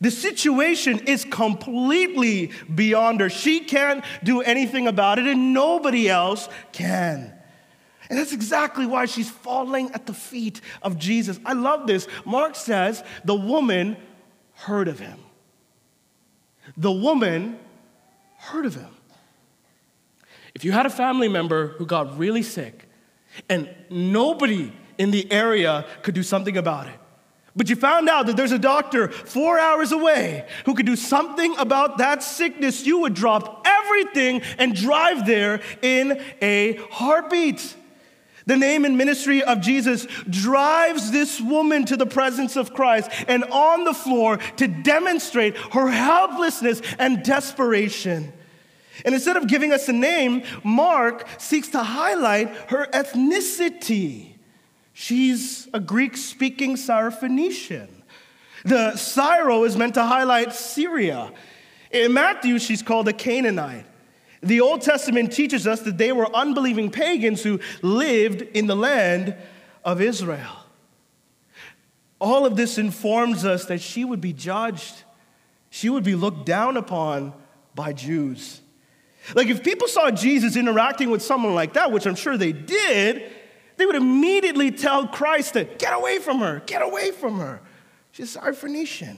The 0.00 0.10
situation 0.10 1.00
is 1.00 1.24
completely 1.24 2.50
beyond 2.74 3.20
her. 3.20 3.28
She 3.28 3.60
can't 3.60 4.04
do 4.24 4.40
anything 4.40 4.86
about 4.88 5.18
it, 5.18 5.26
and 5.26 5.52
nobody 5.52 6.08
else 6.08 6.48
can. 6.72 7.32
And 8.08 8.18
that's 8.18 8.32
exactly 8.32 8.84
why 8.84 9.06
she's 9.06 9.30
falling 9.30 9.90
at 9.92 10.06
the 10.06 10.12
feet 10.12 10.60
of 10.82 10.98
Jesus. 10.98 11.40
I 11.46 11.54
love 11.54 11.86
this. 11.86 12.06
Mark 12.24 12.56
says 12.56 13.02
the 13.24 13.34
woman 13.34 13.96
heard 14.54 14.88
of 14.88 14.98
him. 14.98 15.18
The 16.76 16.92
woman 16.92 17.58
heard 18.36 18.66
of 18.66 18.74
him. 18.74 18.94
If 20.54 20.64
you 20.64 20.72
had 20.72 20.84
a 20.84 20.90
family 20.90 21.28
member 21.28 21.68
who 21.68 21.86
got 21.86 22.18
really 22.18 22.42
sick 22.42 22.88
and 23.48 23.68
nobody 23.88 24.72
in 24.98 25.10
the 25.10 25.30
area 25.32 25.86
could 26.02 26.14
do 26.14 26.22
something 26.22 26.56
about 26.56 26.88
it, 26.88 26.98
but 27.54 27.68
you 27.68 27.76
found 27.76 28.08
out 28.08 28.26
that 28.26 28.36
there's 28.36 28.52
a 28.52 28.58
doctor 28.58 29.08
four 29.08 29.58
hours 29.58 29.92
away 29.92 30.46
who 30.64 30.74
could 30.74 30.86
do 30.86 30.96
something 30.96 31.54
about 31.58 31.98
that 31.98 32.22
sickness. 32.22 32.86
You 32.86 33.00
would 33.00 33.14
drop 33.14 33.66
everything 33.66 34.42
and 34.58 34.74
drive 34.74 35.26
there 35.26 35.60
in 35.82 36.22
a 36.40 36.76
heartbeat. 36.90 37.76
The 38.46 38.56
name 38.56 38.84
and 38.84 38.98
ministry 38.98 39.42
of 39.42 39.60
Jesus 39.60 40.06
drives 40.28 41.10
this 41.10 41.40
woman 41.40 41.84
to 41.86 41.96
the 41.96 42.06
presence 42.06 42.56
of 42.56 42.74
Christ 42.74 43.10
and 43.28 43.44
on 43.44 43.84
the 43.84 43.94
floor 43.94 44.38
to 44.56 44.66
demonstrate 44.66 45.56
her 45.56 45.88
helplessness 45.88 46.82
and 46.98 47.22
desperation. 47.22 48.32
And 49.04 49.14
instead 49.14 49.36
of 49.36 49.46
giving 49.46 49.72
us 49.72 49.88
a 49.88 49.92
name, 49.92 50.42
Mark 50.64 51.26
seeks 51.38 51.68
to 51.68 51.82
highlight 51.82 52.48
her 52.70 52.86
ethnicity. 52.92 54.31
She's 54.92 55.68
a 55.72 55.80
Greek 55.80 56.16
speaking 56.16 56.76
Syrophoenician. 56.76 57.88
The 58.64 58.96
Syro 58.96 59.64
is 59.64 59.76
meant 59.76 59.94
to 59.94 60.04
highlight 60.04 60.52
Syria. 60.52 61.32
In 61.90 62.12
Matthew, 62.12 62.58
she's 62.58 62.82
called 62.82 63.08
a 63.08 63.12
Canaanite. 63.12 63.86
The 64.42 64.60
Old 64.60 64.82
Testament 64.82 65.32
teaches 65.32 65.66
us 65.66 65.80
that 65.82 65.98
they 65.98 66.12
were 66.12 66.34
unbelieving 66.34 66.90
pagans 66.90 67.42
who 67.42 67.60
lived 67.80 68.42
in 68.42 68.66
the 68.66 68.76
land 68.76 69.36
of 69.84 70.00
Israel. 70.00 70.56
All 72.20 72.46
of 72.46 72.56
this 72.56 72.78
informs 72.78 73.44
us 73.44 73.66
that 73.66 73.80
she 73.80 74.04
would 74.04 74.20
be 74.20 74.32
judged, 74.32 75.02
she 75.70 75.88
would 75.88 76.04
be 76.04 76.14
looked 76.14 76.46
down 76.46 76.76
upon 76.76 77.32
by 77.74 77.92
Jews. 77.92 78.60
Like 79.34 79.48
if 79.48 79.62
people 79.62 79.88
saw 79.88 80.10
Jesus 80.10 80.56
interacting 80.56 81.10
with 81.10 81.22
someone 81.22 81.54
like 81.54 81.74
that, 81.74 81.92
which 81.92 82.06
I'm 82.06 82.14
sure 82.14 82.36
they 82.36 82.52
did, 82.52 83.30
they 83.82 83.86
would 83.86 83.96
immediately 83.96 84.70
tell 84.70 85.08
Christ 85.08 85.54
to 85.54 85.64
get 85.64 85.92
away 85.92 86.20
from 86.20 86.38
her, 86.38 86.62
get 86.66 86.82
away 86.82 87.10
from 87.10 87.40
her. 87.40 87.60
She's 88.12 88.36
a 88.36 88.38
Syrophoenician. 88.38 89.16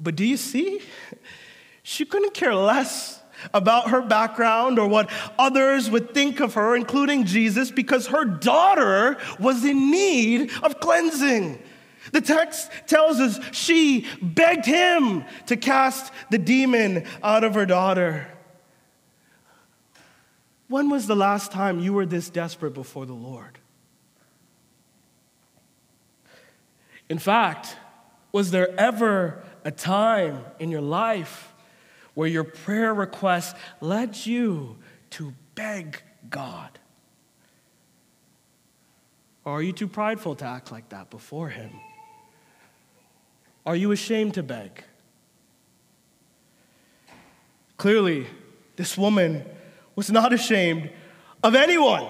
But 0.00 0.16
do 0.16 0.24
you 0.24 0.36
see? 0.36 0.80
She 1.84 2.04
couldn't 2.04 2.34
care 2.34 2.56
less 2.56 3.22
about 3.54 3.90
her 3.90 4.02
background 4.02 4.80
or 4.80 4.88
what 4.88 5.08
others 5.38 5.88
would 5.88 6.12
think 6.12 6.40
of 6.40 6.54
her, 6.54 6.74
including 6.74 7.24
Jesus, 7.24 7.70
because 7.70 8.08
her 8.08 8.24
daughter 8.24 9.16
was 9.38 9.64
in 9.64 9.92
need 9.92 10.50
of 10.64 10.80
cleansing. 10.80 11.62
The 12.10 12.20
text 12.20 12.68
tells 12.88 13.20
us 13.20 13.38
she 13.52 14.08
begged 14.20 14.66
him 14.66 15.24
to 15.46 15.56
cast 15.56 16.12
the 16.32 16.38
demon 16.38 17.04
out 17.22 17.44
of 17.44 17.54
her 17.54 17.66
daughter. 17.66 18.26
When 20.68 20.90
was 20.90 21.06
the 21.06 21.16
last 21.16 21.52
time 21.52 21.78
you 21.78 21.92
were 21.92 22.06
this 22.06 22.28
desperate 22.28 22.74
before 22.74 23.06
the 23.06 23.12
Lord? 23.12 23.58
In 27.08 27.18
fact, 27.18 27.76
was 28.32 28.50
there 28.50 28.78
ever 28.78 29.42
a 29.64 29.70
time 29.70 30.44
in 30.58 30.70
your 30.70 30.80
life 30.80 31.52
where 32.14 32.28
your 32.28 32.44
prayer 32.44 32.92
request 32.92 33.56
led 33.80 34.26
you 34.26 34.76
to 35.10 35.32
beg 35.54 36.02
God? 36.28 36.78
Or 39.44 39.52
are 39.58 39.62
you 39.62 39.72
too 39.72 39.86
prideful 39.86 40.34
to 40.36 40.44
act 40.44 40.72
like 40.72 40.88
that 40.88 41.10
before 41.10 41.48
Him? 41.48 41.70
Are 43.64 43.76
you 43.76 43.92
ashamed 43.92 44.34
to 44.34 44.42
beg? 44.42 44.82
Clearly, 47.76 48.26
this 48.74 48.98
woman 48.98 49.44
was 49.96 50.10
not 50.10 50.32
ashamed 50.32 50.90
of 51.42 51.54
anyone. 51.54 52.06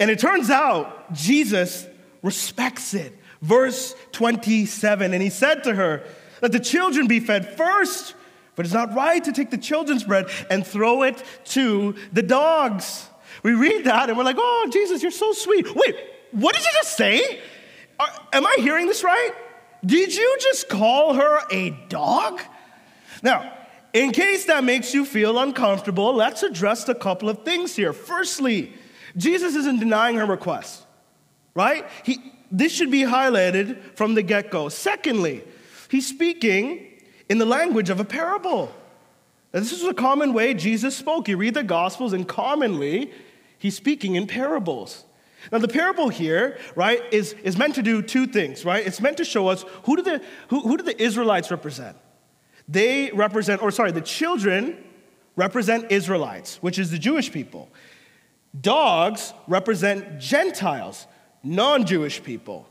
And 0.00 0.10
it 0.10 0.18
turns 0.18 0.50
out 0.50 1.12
Jesus 1.12 1.86
respects 2.22 2.94
it. 2.94 3.16
Verse 3.42 3.94
27 4.12 5.12
And 5.12 5.22
he 5.22 5.30
said 5.30 5.64
to 5.64 5.74
her, 5.74 6.04
Let 6.40 6.52
the 6.52 6.60
children 6.60 7.08
be 7.08 7.20
fed 7.20 7.56
first, 7.56 8.14
but 8.56 8.64
it's 8.64 8.74
not 8.74 8.94
right 8.94 9.22
to 9.24 9.32
take 9.32 9.50
the 9.50 9.58
children's 9.58 10.04
bread 10.04 10.26
and 10.48 10.66
throw 10.66 11.02
it 11.02 11.22
to 11.46 11.94
the 12.12 12.22
dogs. 12.22 13.08
We 13.42 13.52
read 13.52 13.84
that 13.84 14.08
and 14.08 14.16
we're 14.16 14.24
like, 14.24 14.36
Oh, 14.38 14.68
Jesus, 14.72 15.02
you're 15.02 15.10
so 15.10 15.32
sweet. 15.32 15.74
Wait, 15.74 15.96
what 16.30 16.54
did 16.54 16.64
you 16.64 16.70
just 16.74 16.96
say? 16.96 17.40
Are, 17.98 18.08
am 18.32 18.46
I 18.46 18.56
hearing 18.58 18.86
this 18.86 19.04
right? 19.04 19.32
Did 19.84 20.14
you 20.14 20.36
just 20.40 20.68
call 20.68 21.14
her 21.14 21.40
a 21.50 21.70
dog? 21.88 22.40
Now, 23.22 23.52
in 23.92 24.12
case 24.12 24.46
that 24.46 24.64
makes 24.64 24.94
you 24.94 25.04
feel 25.04 25.38
uncomfortable, 25.38 26.14
let's 26.14 26.42
address 26.42 26.88
a 26.88 26.94
couple 26.94 27.28
of 27.28 27.44
things 27.44 27.76
here. 27.76 27.92
Firstly, 27.92 28.72
Jesus 29.16 29.54
isn't 29.54 29.80
denying 29.80 30.16
her 30.16 30.26
request, 30.26 30.84
right? 31.54 31.86
He, 32.04 32.18
this 32.50 32.72
should 32.72 32.90
be 32.90 33.02
highlighted 33.02 33.96
from 33.96 34.14
the 34.14 34.22
get 34.22 34.50
go. 34.50 34.68
Secondly, 34.68 35.42
he's 35.90 36.06
speaking 36.06 36.86
in 37.28 37.38
the 37.38 37.44
language 37.44 37.90
of 37.90 38.00
a 38.00 38.04
parable. 38.04 38.72
Now, 39.52 39.60
this 39.60 39.72
is 39.72 39.84
a 39.84 39.94
common 39.94 40.32
way 40.32 40.54
Jesus 40.54 40.96
spoke. 40.96 41.28
You 41.28 41.36
read 41.36 41.54
the 41.54 41.62
Gospels, 41.62 42.14
and 42.14 42.26
commonly, 42.26 43.12
he's 43.58 43.76
speaking 43.76 44.16
in 44.16 44.26
parables. 44.26 45.04
Now, 45.50 45.58
the 45.58 45.68
parable 45.68 46.08
here, 46.08 46.58
right, 46.74 47.02
is, 47.10 47.34
is 47.42 47.58
meant 47.58 47.74
to 47.74 47.82
do 47.82 48.00
two 48.00 48.26
things, 48.26 48.64
right? 48.64 48.86
It's 48.86 49.00
meant 49.00 49.18
to 49.18 49.24
show 49.24 49.48
us 49.48 49.64
who 49.84 49.96
do 49.96 50.02
the, 50.02 50.22
who, 50.48 50.60
who 50.60 50.76
do 50.78 50.84
the 50.84 51.02
Israelites 51.02 51.50
represent? 51.50 51.96
They 52.72 53.10
represent, 53.12 53.62
or 53.62 53.70
sorry, 53.70 53.92
the 53.92 54.00
children 54.00 54.82
represent 55.36 55.92
Israelites, 55.92 56.56
which 56.62 56.78
is 56.78 56.90
the 56.90 56.98
Jewish 56.98 57.30
people. 57.30 57.68
Dogs 58.58 59.34
represent 59.46 60.18
Gentiles, 60.18 61.06
non 61.42 61.84
Jewish 61.84 62.22
people. 62.22 62.66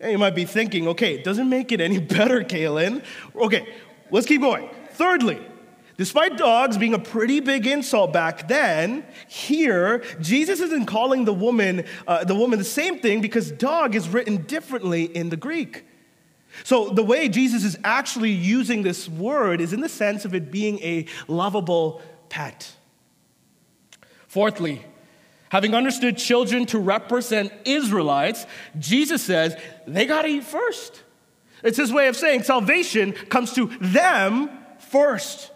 And 0.00 0.12
you 0.12 0.18
might 0.18 0.34
be 0.34 0.46
thinking, 0.46 0.88
okay, 0.88 1.14
it 1.14 1.24
doesn't 1.24 1.48
make 1.48 1.72
it 1.72 1.80
any 1.80 1.98
better, 2.16 2.42
Kalen. 2.42 3.04
Okay, 3.36 3.74
let's 4.10 4.26
keep 4.26 4.40
going. 4.40 4.70
Thirdly, 4.92 5.40
Despite 5.98 6.38
dogs 6.38 6.78
being 6.78 6.94
a 6.94 6.98
pretty 6.98 7.40
big 7.40 7.66
insult 7.66 8.14
back 8.14 8.48
then, 8.48 9.04
here 9.28 10.02
Jesus 10.20 10.58
isn't 10.58 10.86
calling 10.86 11.26
the 11.26 11.34
woman 11.34 11.84
uh, 12.06 12.24
the 12.24 12.34
woman 12.34 12.58
the 12.58 12.64
same 12.64 12.98
thing 12.98 13.20
because 13.20 13.50
dog 13.52 13.94
is 13.94 14.08
written 14.08 14.38
differently 14.44 15.04
in 15.04 15.28
the 15.28 15.36
Greek. 15.36 15.84
So 16.64 16.90
the 16.90 17.02
way 17.02 17.28
Jesus 17.28 17.64
is 17.64 17.78
actually 17.82 18.30
using 18.30 18.82
this 18.82 19.08
word 19.08 19.60
is 19.60 19.72
in 19.72 19.80
the 19.80 19.88
sense 19.88 20.24
of 20.24 20.34
it 20.34 20.50
being 20.50 20.78
a 20.80 21.06
lovable 21.28 22.02
pet. 22.28 22.72
Fourthly, 24.28 24.84
having 25.50 25.74
understood 25.74 26.16
children 26.16 26.66
to 26.66 26.78
represent 26.78 27.52
Israelites, 27.64 28.46
Jesus 28.78 29.22
says 29.22 29.56
they 29.86 30.06
got 30.06 30.22
to 30.22 30.28
eat 30.28 30.44
first. 30.44 31.02
It's 31.62 31.76
his 31.76 31.92
way 31.92 32.08
of 32.08 32.16
saying 32.16 32.42
salvation 32.42 33.12
comes 33.12 33.52
to 33.54 33.66
them 33.80 34.50
first. 34.78 35.50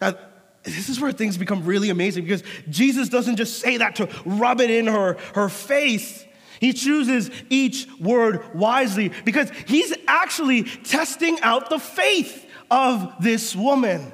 Now, 0.00 0.14
this 0.62 0.88
is 0.88 1.00
where 1.00 1.12
things 1.12 1.36
become 1.36 1.64
really 1.64 1.90
amazing 1.90 2.24
because 2.24 2.42
Jesus 2.70 3.08
doesn't 3.08 3.36
just 3.36 3.58
say 3.58 3.78
that 3.78 3.96
to 3.96 4.08
rub 4.24 4.60
it 4.60 4.70
in 4.70 4.86
her, 4.86 5.16
her 5.34 5.48
face. 5.48 6.24
He 6.62 6.72
chooses 6.72 7.30
each 7.50 7.86
word 8.00 8.54
wisely 8.54 9.12
because 9.24 9.50
he's 9.66 9.92
actually 10.08 10.62
testing 10.62 11.38
out 11.42 11.68
the 11.68 11.78
faith 11.78 12.46
of 12.70 13.12
this 13.20 13.54
woman. 13.54 14.12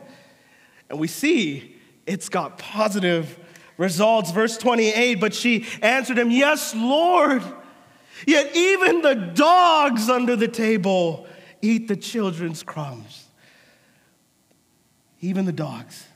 And 0.90 0.98
we 0.98 1.06
see 1.06 1.76
it's 2.06 2.28
got 2.28 2.58
positive 2.58 3.38
results. 3.76 4.32
Verse 4.32 4.58
28 4.58 5.20
But 5.20 5.32
she 5.32 5.66
answered 5.80 6.18
him, 6.18 6.32
Yes, 6.32 6.74
Lord. 6.74 7.44
Yet 8.26 8.56
even 8.56 9.02
the 9.02 9.14
dogs 9.14 10.08
under 10.08 10.34
the 10.34 10.48
table 10.48 11.28
eat 11.62 11.86
the 11.86 11.94
children's 11.94 12.64
crumbs 12.64 13.28
even 15.20 15.44
the 15.44 15.52
dogs. 15.52 16.06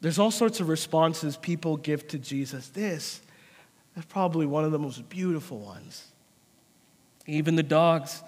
There's 0.00 0.18
all 0.18 0.30
sorts 0.30 0.60
of 0.60 0.68
responses 0.68 1.36
people 1.36 1.76
give 1.76 2.08
to 2.08 2.18
Jesus. 2.18 2.68
This 2.68 3.22
is 3.96 4.04
probably 4.06 4.46
one 4.46 4.64
of 4.64 4.72
the 4.72 4.78
most 4.78 5.08
beautiful 5.08 5.58
ones. 5.58 6.06
Even 7.26 7.56
the 7.56 7.62
dogs 7.62 8.22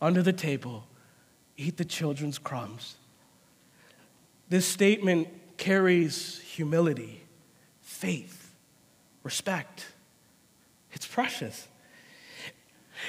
under 0.00 0.22
the 0.22 0.32
table 0.32 0.84
eat 1.56 1.76
the 1.76 1.84
children's 1.84 2.38
crumbs. 2.38 2.96
This 4.48 4.66
statement 4.66 5.28
carries 5.56 6.40
humility, 6.40 7.20
faith, 7.82 8.54
respect. 9.22 9.86
It's 10.92 11.06
precious. 11.06 11.68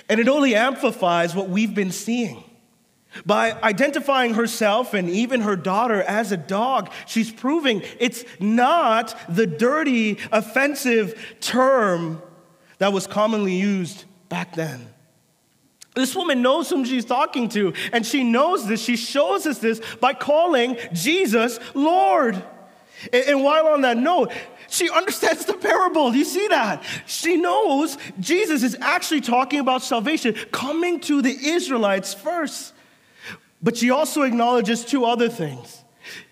And 0.09 0.19
it 0.19 0.27
only 0.27 0.55
amplifies 0.55 1.35
what 1.35 1.49
we've 1.49 1.73
been 1.73 1.91
seeing. 1.91 2.43
By 3.25 3.53
identifying 3.63 4.35
herself 4.35 4.93
and 4.93 5.09
even 5.09 5.41
her 5.41 5.55
daughter 5.55 6.01
as 6.03 6.31
a 6.31 6.37
dog, 6.37 6.91
she's 7.07 7.31
proving 7.31 7.81
it's 7.99 8.23
not 8.39 9.15
the 9.27 9.47
dirty, 9.47 10.19
offensive 10.31 11.19
term 11.41 12.21
that 12.77 12.93
was 12.93 13.07
commonly 13.07 13.55
used 13.55 14.05
back 14.29 14.53
then. 14.55 14.93
This 15.95 16.15
woman 16.15 16.41
knows 16.41 16.69
whom 16.69 16.85
she's 16.85 17.03
talking 17.03 17.49
to, 17.49 17.73
and 17.91 18.05
she 18.05 18.23
knows 18.23 18.67
this. 18.67 18.81
She 18.81 18.95
shows 18.95 19.47
us 19.47 19.57
this 19.57 19.81
by 19.99 20.13
calling 20.13 20.77
Jesus 20.93 21.59
Lord. 21.73 22.41
And 23.11 23.43
while 23.43 23.67
on 23.67 23.81
that 23.81 23.97
note, 23.97 24.31
she 24.69 24.89
understands 24.89 25.45
the 25.45 25.53
parable. 25.53 26.11
Do 26.11 26.17
you 26.17 26.25
see 26.25 26.47
that? 26.49 26.83
She 27.07 27.37
knows 27.37 27.97
Jesus 28.19 28.61
is 28.61 28.77
actually 28.81 29.21
talking 29.21 29.59
about 29.59 29.81
salvation 29.81 30.35
coming 30.51 30.99
to 31.01 31.21
the 31.21 31.31
Israelites 31.31 32.13
first. 32.13 32.73
But 33.61 33.77
she 33.77 33.91
also 33.91 34.21
acknowledges 34.21 34.85
two 34.85 35.05
other 35.05 35.29
things. 35.29 35.83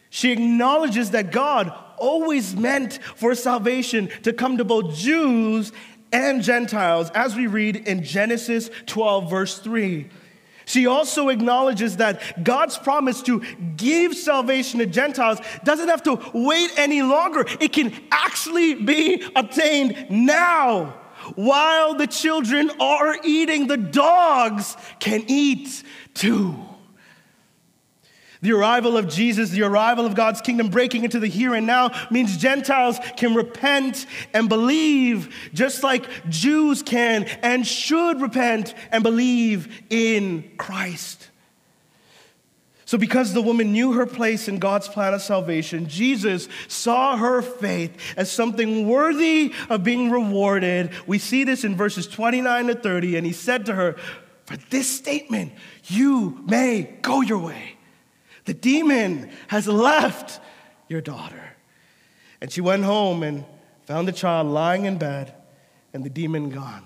She 0.09 0.31
acknowledges 0.31 1.11
that 1.11 1.31
God 1.31 1.73
always 1.97 2.55
meant 2.55 2.99
for 3.15 3.35
salvation 3.35 4.09
to 4.23 4.33
come 4.33 4.57
to 4.57 4.65
both 4.65 4.95
Jews 4.95 5.71
and 6.13 6.41
Gentiles, 6.41 7.11
as 7.13 7.35
we 7.35 7.47
read 7.47 7.75
in 7.75 8.03
Genesis 8.03 8.69
12, 8.85 9.29
verse 9.29 9.59
3. 9.59 10.09
She 10.65 10.85
also 10.85 11.29
acknowledges 11.29 11.97
that 11.97 12.43
God's 12.43 12.77
promise 12.77 13.21
to 13.23 13.41
give 13.77 14.15
salvation 14.15 14.79
to 14.79 14.85
Gentiles 14.85 15.39
doesn't 15.63 15.87
have 15.87 16.03
to 16.03 16.19
wait 16.33 16.71
any 16.77 17.01
longer. 17.01 17.45
It 17.59 17.71
can 17.73 17.93
actually 18.11 18.75
be 18.75 19.23
obtained 19.35 20.07
now. 20.09 20.93
While 21.35 21.95
the 21.95 22.07
children 22.07 22.69
are 22.79 23.17
eating, 23.23 23.67
the 23.67 23.77
dogs 23.77 24.75
can 24.99 25.23
eat 25.27 25.83
too. 26.13 26.55
The 28.41 28.51
arrival 28.51 28.97
of 28.97 29.07
Jesus, 29.07 29.49
the 29.49 29.63
arrival 29.63 30.05
of 30.05 30.13
God's 30.13 30.41
kingdom 30.41 30.69
breaking 30.69 31.03
into 31.03 31.19
the 31.19 31.27
here 31.27 31.55
and 31.55 31.65
now 31.65 31.91
means 32.11 32.37
Gentiles 32.37 32.99
can 33.15 33.33
repent 33.33 34.05
and 34.33 34.47
believe 34.47 35.35
just 35.53 35.83
like 35.83 36.05
Jews 36.29 36.83
can 36.83 37.23
and 37.41 37.65
should 37.65 38.21
repent 38.21 38.75
and 38.91 39.01
believe 39.01 39.83
in 39.89 40.51
Christ. 40.57 41.29
So, 42.85 42.97
because 42.97 43.33
the 43.33 43.41
woman 43.41 43.73
knew 43.73 43.93
her 43.93 44.05
place 44.05 44.47
in 44.47 44.59
God's 44.59 44.87
plan 44.87 45.13
of 45.13 45.21
salvation, 45.21 45.89
Jesus 45.89 46.47
saw 46.69 47.17
her 47.17 47.41
faith 47.41 47.97
as 48.15 48.31
something 48.31 48.87
worthy 48.87 49.53
of 49.69 49.83
being 49.83 50.09
rewarded. 50.09 50.91
We 51.05 51.17
see 51.19 51.43
this 51.43 51.65
in 51.65 51.75
verses 51.75 52.07
29 52.07 52.67
to 52.67 52.75
30, 52.75 53.17
and 53.17 53.25
he 53.25 53.33
said 53.33 53.65
to 53.65 53.73
her, 53.73 53.97
For 54.45 54.55
this 54.69 54.89
statement, 54.89 55.51
you 55.87 56.41
may 56.47 56.97
go 57.01 57.19
your 57.19 57.39
way. 57.39 57.76
The 58.47 58.53
demon 58.53 59.29
has 59.49 59.67
left 59.67 60.39
your 60.87 61.01
daughter. 61.01 61.43
And 62.39 62.49
she 62.49 62.61
went 62.61 62.85
home 62.85 63.21
and 63.21 63.43
found 63.85 64.07
the 64.07 64.13
child 64.13 64.47
lying 64.47 64.85
in 64.85 64.97
bed 64.97 65.33
and 65.93 66.01
the 66.01 66.09
demon 66.09 66.49
gone. 66.49 66.85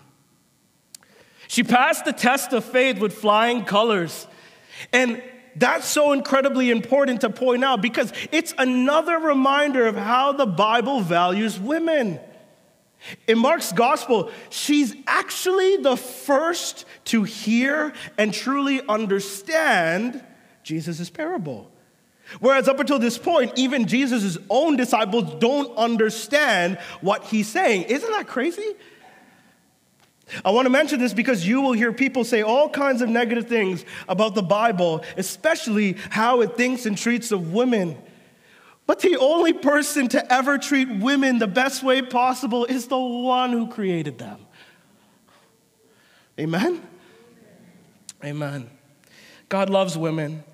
She 1.48 1.64
passed 1.64 2.04
the 2.04 2.14
test 2.14 2.52
of 2.54 2.66
faith 2.66 2.98
with 2.98 3.14
flying 3.14 3.64
colors. 3.64 4.26
And 4.92 5.22
that's 5.56 5.86
so 5.86 6.14
incredibly 6.14 6.72
important 6.72 7.22
to 7.22 7.30
point 7.30 7.64
out 7.64 7.80
because 7.80 8.12
it's 8.32 8.56
another 8.58 9.20
reminder 9.20 9.86
of 9.86 9.96
how 9.96 10.32
the 10.32 10.48
Bible 10.48 11.02
values 11.02 11.60
women. 11.60 12.20
In 13.28 13.38
Mark's 13.38 13.72
gospel, 13.72 14.32
she's 14.50 14.96
actually 15.06 15.78
the 15.78 15.96
first 15.96 16.86
to 17.06 17.22
hear 17.22 17.94
and 18.18 18.34
truly 18.34 18.82
understand 18.88 20.24
Jesus' 20.72 21.10
parable. 21.10 21.70
Whereas 22.40 22.70
up 22.70 22.80
until 22.80 22.98
this 22.98 23.18
point, 23.18 23.52
even 23.58 23.88
Jesus' 23.88 24.38
own 24.50 24.78
disciples 24.78 25.36
don't 25.40 25.76
understand 25.78 26.78
what 27.02 27.26
he's 27.26 27.50
saying. 27.50 27.84
Isn't 27.84 28.10
that 28.10 28.26
crazy? 28.26 28.76
I 30.46 30.52
want 30.52 30.66
to 30.66 30.70
mention 30.70 30.98
this 31.02 31.14
because 31.14 31.46
you 31.46 31.60
will 31.60 31.74
hear 31.74 31.92
people 31.92 32.24
say 32.24 32.42
all 32.42 32.70
kinds 32.70 33.02
of 33.02 33.10
negative 33.10 33.50
things 33.50 33.84
about 34.08 34.34
the 34.34 34.42
Bible, 34.42 35.04
especially 35.18 35.98
how 36.10 36.40
it 36.40 36.56
thinks 36.56 36.86
and 36.86 36.98
treats 36.98 37.34
of 37.34 37.52
women. 37.52 37.98
But 38.88 39.02
the 39.02 39.18
only 39.18 39.52
person 39.52 40.08
to 40.08 40.34
ever 40.34 40.58
treat 40.58 40.90
women 40.90 41.38
the 41.38 41.48
best 41.48 41.84
way 41.84 42.02
possible 42.02 42.64
is 42.64 42.88
the 42.88 42.98
one 42.98 43.52
who 43.52 43.68
created 43.68 44.20
them. 44.20 44.40
Amen? 46.40 46.82
Amen. 48.24 48.70
God 49.50 49.70
loves 49.70 49.98
women. 49.98 50.46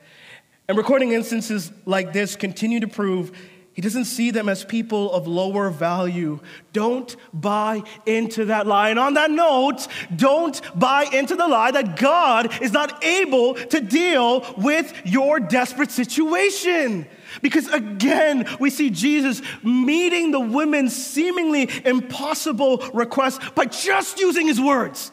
And 0.67 0.77
recording 0.77 1.13
instances 1.13 1.71
like 1.86 2.12
this 2.12 2.36
continue 2.36 2.82
to 2.82 2.88
prove 2.88 3.32
he 3.77 3.82
doesn't 3.82 4.06
see 4.06 4.32
them 4.32 4.49
as 4.49 4.65
people 4.65 5.13
of 5.13 5.27
lower 5.27 5.69
value. 5.69 6.39
Don't 6.73 7.15
buy 7.32 7.84
into 8.08 8.45
that 8.45 8.65
lie. 8.65 8.89
And 8.89 8.97
on 8.97 9.13
that 9.13 9.30
note, 9.30 9.88
don't 10.15 10.60
buy 10.73 11.03
into 11.13 11.36
the 11.36 11.47
lie 11.47 11.69
that 11.69 11.95
God 11.95 12.60
is 12.60 12.71
not 12.71 13.03
able 13.03 13.53
to 13.53 13.80
deal 13.80 14.43
with 14.58 14.99
your 15.06 15.39
desperate 15.39 15.91
situation. 15.91 17.06
Because 17.43 17.67
again, 17.67 18.47
we 18.60 18.71
see 18.71 18.89
Jesus 18.89 19.43
meeting 19.62 20.32
the 20.32 20.39
women's 20.39 20.95
seemingly 20.95 21.69
impossible 21.86 22.80
request 22.95 23.53
by 23.53 23.65
just 23.65 24.19
using 24.19 24.47
his 24.47 24.60
words. 24.60 25.12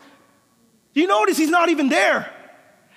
You 0.94 1.06
notice 1.06 1.36
he's 1.36 1.50
not 1.50 1.68
even 1.68 1.90
there. 1.90 2.33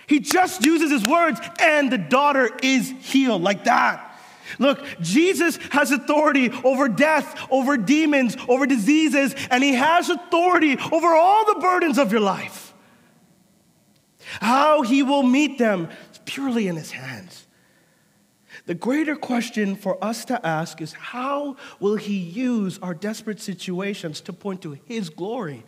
He 0.08 0.20
just 0.20 0.66
uses 0.66 0.90
his 0.90 1.06
words, 1.06 1.40
and 1.60 1.92
the 1.92 1.98
daughter 1.98 2.50
is 2.64 2.94
healed 3.02 3.44
like 3.44 3.66
that. 3.66 4.04
Look, 4.58 4.84
Jesus 5.02 5.58
has 5.72 5.92
authority 5.92 6.50
over 6.64 6.88
death, 6.88 7.48
over 7.52 7.76
demons, 7.76 8.38
over 8.48 8.66
diseases, 8.66 9.36
and 9.52 9.62
he 9.62 9.74
has 9.74 10.10
authority 10.10 10.78
over 10.92 11.14
all 11.14 11.46
the 11.54 11.60
burdens 11.60 11.98
of 11.98 12.12
your 12.12 12.22
life. 12.22 12.74
How 14.40 14.82
he 14.82 15.04
will 15.04 15.24
meet 15.24 15.58
them 15.58 15.90
is 16.12 16.20
purely 16.26 16.68
in 16.70 16.78
his 16.78 16.92
hands. 16.92 17.46
The 18.66 18.76
greater 18.76 19.16
question 19.16 19.76
for 19.76 20.02
us 20.04 20.26
to 20.26 20.46
ask 20.46 20.82
is 20.82 20.94
how 20.94 21.58
will 21.80 21.96
he 21.96 22.18
use 22.18 22.80
our 22.80 22.94
desperate 22.94 23.40
situations 23.40 24.22
to 24.22 24.34
point 24.34 24.62
to 24.64 24.78
his 24.86 25.10
glory 25.10 25.66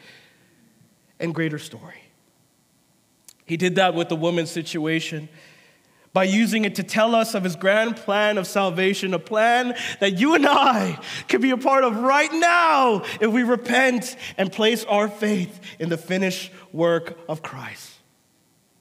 and 1.20 1.34
greater 1.36 1.60
story? 1.60 2.09
He 3.50 3.58
did 3.58 3.76
that 3.76 3.96
with 3.96 4.10
the 4.10 4.16
woman's 4.16 4.52
situation. 4.52 5.28
by 6.12 6.24
using 6.24 6.66
it 6.66 6.76
to 6.76 6.84
tell 6.84 7.14
us 7.14 7.36
of 7.36 7.44
his 7.44 7.56
grand 7.56 7.96
plan 7.96 8.38
of 8.38 8.48
salvation, 8.48 9.14
a 9.14 9.20
plan 9.20 9.76
that 10.00 10.20
you 10.20 10.34
and 10.34 10.46
I 10.46 11.00
can 11.28 11.40
be 11.40 11.52
a 11.52 11.58
part 11.58 11.84
of 11.84 11.98
right 11.98 12.34
now 12.34 13.04
if 13.22 13.32
we 13.32 13.44
repent 13.44 14.16
and 14.38 14.52
place 14.52 14.84
our 14.86 15.08
faith 15.08 15.60
in 15.78 15.90
the 15.90 15.98
finished 15.98 16.52
work 16.74 17.20
of 17.30 17.44
Christ. 17.44 17.92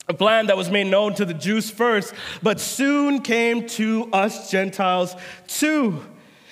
A 0.08 0.14
plan 0.14 0.46
that 0.46 0.56
was 0.56 0.70
made 0.70 0.86
known 0.86 1.14
to 1.16 1.26
the 1.26 1.34
Jews 1.34 1.70
first, 1.70 2.14
but 2.42 2.60
soon 2.60 3.20
came 3.20 3.66
to 3.68 4.08
us 4.10 4.50
Gentiles 4.50 5.14
too. 5.46 6.02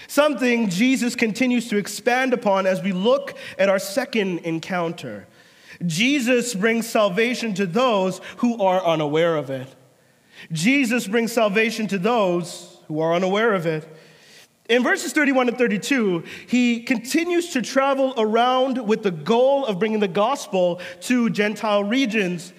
Something 0.08 0.68
Jesus 0.68 1.16
continues 1.16 1.68
to 1.68 1.78
expand 1.78 2.34
upon 2.34 2.66
as 2.66 2.82
we 2.82 2.92
look 2.92 3.36
at 3.58 3.70
our 3.70 3.78
second 3.78 4.40
encounter. 4.40 5.26
Jesus 5.84 6.54
brings 6.54 6.88
salvation 6.88 7.54
to 7.54 7.66
those 7.66 8.20
who 8.38 8.62
are 8.62 8.84
unaware 8.84 9.36
of 9.36 9.50
it. 9.50 9.74
Jesus 10.52 11.06
brings 11.06 11.32
salvation 11.32 11.86
to 11.88 11.98
those 11.98 12.78
who 12.88 13.00
are 13.00 13.14
unaware 13.14 13.54
of 13.54 13.66
it. 13.66 13.86
In 14.68 14.82
verses 14.82 15.12
31 15.12 15.48
and 15.48 15.58
32, 15.58 16.24
he 16.48 16.80
continues 16.80 17.50
to 17.50 17.62
travel 17.62 18.14
around 18.16 18.84
with 18.86 19.02
the 19.04 19.12
goal 19.12 19.64
of 19.64 19.78
bringing 19.78 20.00
the 20.00 20.08
gospel 20.08 20.80
to 21.02 21.30
Gentile 21.30 21.84
regions. 21.84 22.52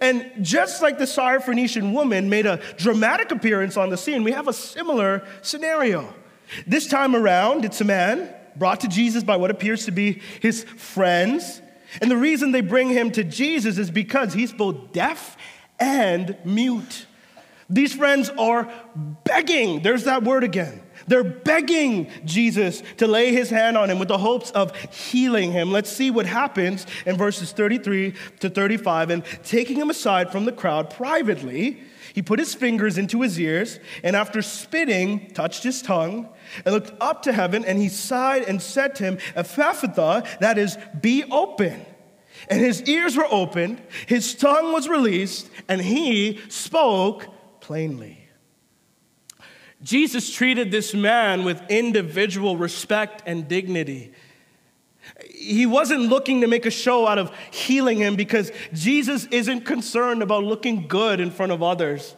And 0.00 0.30
just 0.42 0.82
like 0.82 0.98
the 0.98 1.04
Syrophoenician 1.04 1.92
woman 1.92 2.28
made 2.28 2.46
a 2.46 2.60
dramatic 2.76 3.30
appearance 3.30 3.76
on 3.76 3.88
the 3.88 3.96
scene, 3.96 4.24
we 4.24 4.32
have 4.32 4.48
a 4.48 4.52
similar 4.52 5.26
scenario. 5.40 6.12
This 6.66 6.86
time 6.86 7.16
around, 7.16 7.64
it's 7.64 7.80
a 7.80 7.84
man 7.84 8.34
brought 8.56 8.80
to 8.80 8.88
Jesus 8.88 9.24
by 9.24 9.36
what 9.36 9.50
appears 9.50 9.86
to 9.86 9.90
be 9.90 10.20
his 10.40 10.64
friends. 10.64 11.62
And 12.00 12.10
the 12.10 12.16
reason 12.16 12.52
they 12.52 12.60
bring 12.60 12.90
him 12.90 13.10
to 13.12 13.24
Jesus 13.24 13.78
is 13.78 13.90
because 13.90 14.32
he's 14.32 14.52
both 14.52 14.92
deaf 14.92 15.36
and 15.78 16.36
mute. 16.44 17.06
These 17.70 17.94
friends 17.94 18.30
are 18.30 18.70
begging, 19.24 19.82
there's 19.82 20.04
that 20.04 20.22
word 20.22 20.44
again. 20.44 20.82
They're 21.06 21.24
begging 21.24 22.10
Jesus 22.24 22.82
to 22.98 23.06
lay 23.06 23.32
his 23.32 23.50
hand 23.50 23.76
on 23.76 23.90
him 23.90 23.98
with 23.98 24.08
the 24.08 24.18
hopes 24.18 24.50
of 24.52 24.74
healing 24.90 25.52
him. 25.52 25.70
Let's 25.70 25.90
see 25.90 26.10
what 26.10 26.26
happens 26.26 26.86
in 27.04 27.16
verses 27.16 27.52
33 27.52 28.14
to 28.40 28.48
35. 28.48 29.10
And 29.10 29.24
taking 29.44 29.76
him 29.76 29.90
aside 29.90 30.30
from 30.30 30.44
the 30.44 30.52
crowd 30.52 30.90
privately, 30.90 31.80
he 32.14 32.22
put 32.22 32.38
his 32.38 32.54
fingers 32.54 32.96
into 32.96 33.22
his 33.22 33.40
ears, 33.40 33.80
and 34.04 34.14
after 34.14 34.40
spitting, 34.40 35.30
touched 35.30 35.64
his 35.64 35.82
tongue, 35.82 36.28
and 36.64 36.74
looked 36.74 36.92
up 37.00 37.22
to 37.22 37.32
heaven, 37.32 37.64
and 37.64 37.78
he 37.78 37.88
sighed 37.88 38.42
and 38.44 38.60
said 38.60 38.94
to 38.96 39.04
him, 39.04 39.16
Ephphatha, 39.36 40.38
that 40.40 40.58
is, 40.58 40.78
be 41.00 41.24
open. 41.30 41.84
And 42.48 42.60
his 42.60 42.82
ears 42.82 43.16
were 43.16 43.26
opened, 43.30 43.80
his 44.06 44.34
tongue 44.34 44.72
was 44.72 44.88
released, 44.88 45.48
and 45.68 45.80
he 45.80 46.40
spoke 46.48 47.26
plainly. 47.60 48.20
Jesus 49.82 50.32
treated 50.32 50.70
this 50.70 50.94
man 50.94 51.44
with 51.44 51.62
individual 51.68 52.56
respect 52.56 53.22
and 53.26 53.46
dignity. 53.46 54.12
He 55.30 55.66
wasn't 55.66 56.02
looking 56.02 56.40
to 56.40 56.46
make 56.46 56.64
a 56.64 56.70
show 56.70 57.06
out 57.06 57.18
of 57.18 57.30
healing 57.50 57.98
him 57.98 58.16
because 58.16 58.50
Jesus 58.72 59.26
isn't 59.26 59.62
concerned 59.66 60.22
about 60.22 60.44
looking 60.44 60.88
good 60.88 61.20
in 61.20 61.30
front 61.30 61.52
of 61.52 61.62
others. 61.62 62.16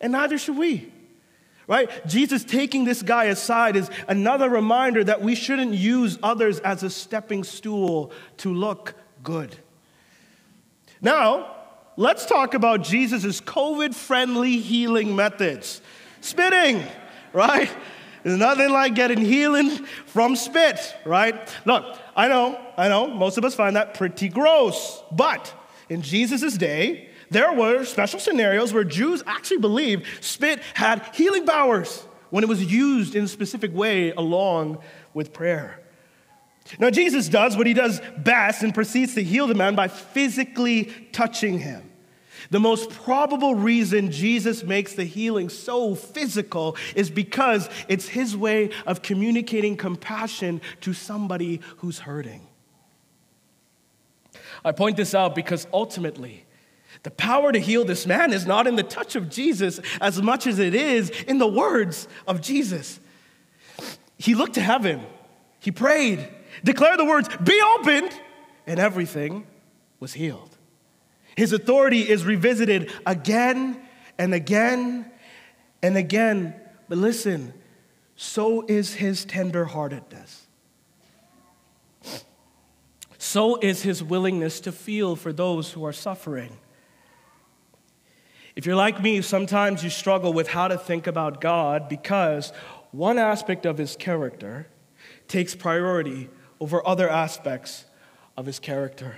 And 0.00 0.12
neither 0.12 0.38
should 0.38 0.56
we. 0.56 0.91
Right? 1.68 1.90
Jesus 2.06 2.44
taking 2.44 2.84
this 2.84 3.02
guy 3.02 3.24
aside 3.24 3.76
is 3.76 3.88
another 4.08 4.48
reminder 4.48 5.04
that 5.04 5.22
we 5.22 5.34
shouldn't 5.34 5.74
use 5.74 6.18
others 6.22 6.58
as 6.60 6.82
a 6.82 6.90
stepping 6.90 7.44
stool 7.44 8.12
to 8.38 8.52
look 8.52 8.94
good. 9.22 9.56
Now, 11.00 11.56
let's 11.96 12.26
talk 12.26 12.54
about 12.54 12.82
Jesus' 12.82 13.40
COVID 13.40 13.94
friendly 13.94 14.58
healing 14.58 15.14
methods. 15.14 15.80
Spitting, 16.20 16.82
right? 17.32 17.70
There's 18.22 18.38
nothing 18.38 18.70
like 18.70 18.94
getting 18.94 19.20
healing 19.20 19.70
from 20.06 20.36
spit, 20.36 20.78
right? 21.04 21.48
Look, 21.64 21.98
I 22.14 22.28
know, 22.28 22.60
I 22.76 22.88
know, 22.88 23.08
most 23.08 23.38
of 23.38 23.44
us 23.44 23.54
find 23.54 23.76
that 23.76 23.94
pretty 23.94 24.28
gross. 24.28 25.02
But 25.10 25.52
in 25.88 26.02
Jesus' 26.02 26.56
day, 26.56 27.08
there 27.32 27.52
were 27.52 27.84
special 27.84 28.20
scenarios 28.20 28.72
where 28.72 28.84
Jews 28.84 29.22
actually 29.26 29.58
believed 29.58 30.06
spit 30.20 30.60
had 30.74 31.08
healing 31.14 31.46
powers 31.46 32.06
when 32.30 32.44
it 32.44 32.48
was 32.48 32.64
used 32.64 33.14
in 33.14 33.24
a 33.24 33.28
specific 33.28 33.74
way 33.74 34.12
along 34.12 34.78
with 35.14 35.32
prayer. 35.32 35.80
Now, 36.78 36.90
Jesus 36.90 37.28
does 37.28 37.56
what 37.56 37.66
he 37.66 37.74
does 37.74 38.00
best 38.18 38.62
and 38.62 38.72
proceeds 38.72 39.14
to 39.14 39.22
heal 39.22 39.46
the 39.46 39.54
man 39.54 39.74
by 39.74 39.88
physically 39.88 40.84
touching 41.12 41.58
him. 41.58 41.90
The 42.50 42.60
most 42.60 42.90
probable 42.90 43.54
reason 43.54 44.10
Jesus 44.10 44.62
makes 44.62 44.94
the 44.94 45.04
healing 45.04 45.48
so 45.48 45.94
physical 45.94 46.76
is 46.94 47.10
because 47.10 47.68
it's 47.88 48.08
his 48.08 48.36
way 48.36 48.70
of 48.86 49.02
communicating 49.02 49.76
compassion 49.76 50.60
to 50.82 50.92
somebody 50.92 51.60
who's 51.78 52.00
hurting. 52.00 52.46
I 54.64 54.72
point 54.72 54.96
this 54.96 55.14
out 55.14 55.34
because 55.34 55.66
ultimately, 55.72 56.44
the 57.02 57.10
power 57.10 57.52
to 57.52 57.58
heal 57.58 57.84
this 57.84 58.06
man 58.06 58.32
is 58.32 58.46
not 58.46 58.66
in 58.66 58.76
the 58.76 58.82
touch 58.82 59.16
of 59.16 59.30
Jesus 59.30 59.80
as 60.00 60.20
much 60.20 60.46
as 60.46 60.58
it 60.58 60.74
is 60.74 61.10
in 61.10 61.38
the 61.38 61.46
words 61.46 62.08
of 62.26 62.40
Jesus. 62.40 63.00
He 64.18 64.34
looked 64.34 64.54
to 64.54 64.60
heaven, 64.60 65.02
he 65.58 65.70
prayed, 65.70 66.28
declared 66.62 66.98
the 66.98 67.04
words, 67.04 67.28
Be 67.42 67.60
opened, 67.78 68.12
and 68.66 68.78
everything 68.78 69.46
was 69.98 70.12
healed. 70.12 70.56
His 71.36 71.52
authority 71.52 72.08
is 72.08 72.24
revisited 72.24 72.92
again 73.06 73.80
and 74.18 74.34
again 74.34 75.10
and 75.82 75.96
again. 75.96 76.54
But 76.88 76.98
listen, 76.98 77.54
so 78.16 78.64
is 78.68 78.94
his 78.94 79.24
tenderheartedness. 79.26 80.40
So 83.18 83.56
is 83.56 83.82
his 83.82 84.02
willingness 84.02 84.60
to 84.60 84.72
feel 84.72 85.16
for 85.16 85.32
those 85.32 85.72
who 85.72 85.84
are 85.84 85.92
suffering. 85.92 86.58
If 88.54 88.66
you're 88.66 88.76
like 88.76 89.00
me, 89.02 89.22
sometimes 89.22 89.82
you 89.82 89.90
struggle 89.90 90.32
with 90.32 90.48
how 90.48 90.68
to 90.68 90.76
think 90.76 91.06
about 91.06 91.40
God 91.40 91.88
because 91.88 92.52
one 92.90 93.18
aspect 93.18 93.64
of 93.64 93.78
his 93.78 93.96
character 93.96 94.66
takes 95.26 95.54
priority 95.54 96.28
over 96.60 96.86
other 96.86 97.08
aspects 97.08 97.86
of 98.36 98.44
his 98.46 98.58
character. 98.58 99.16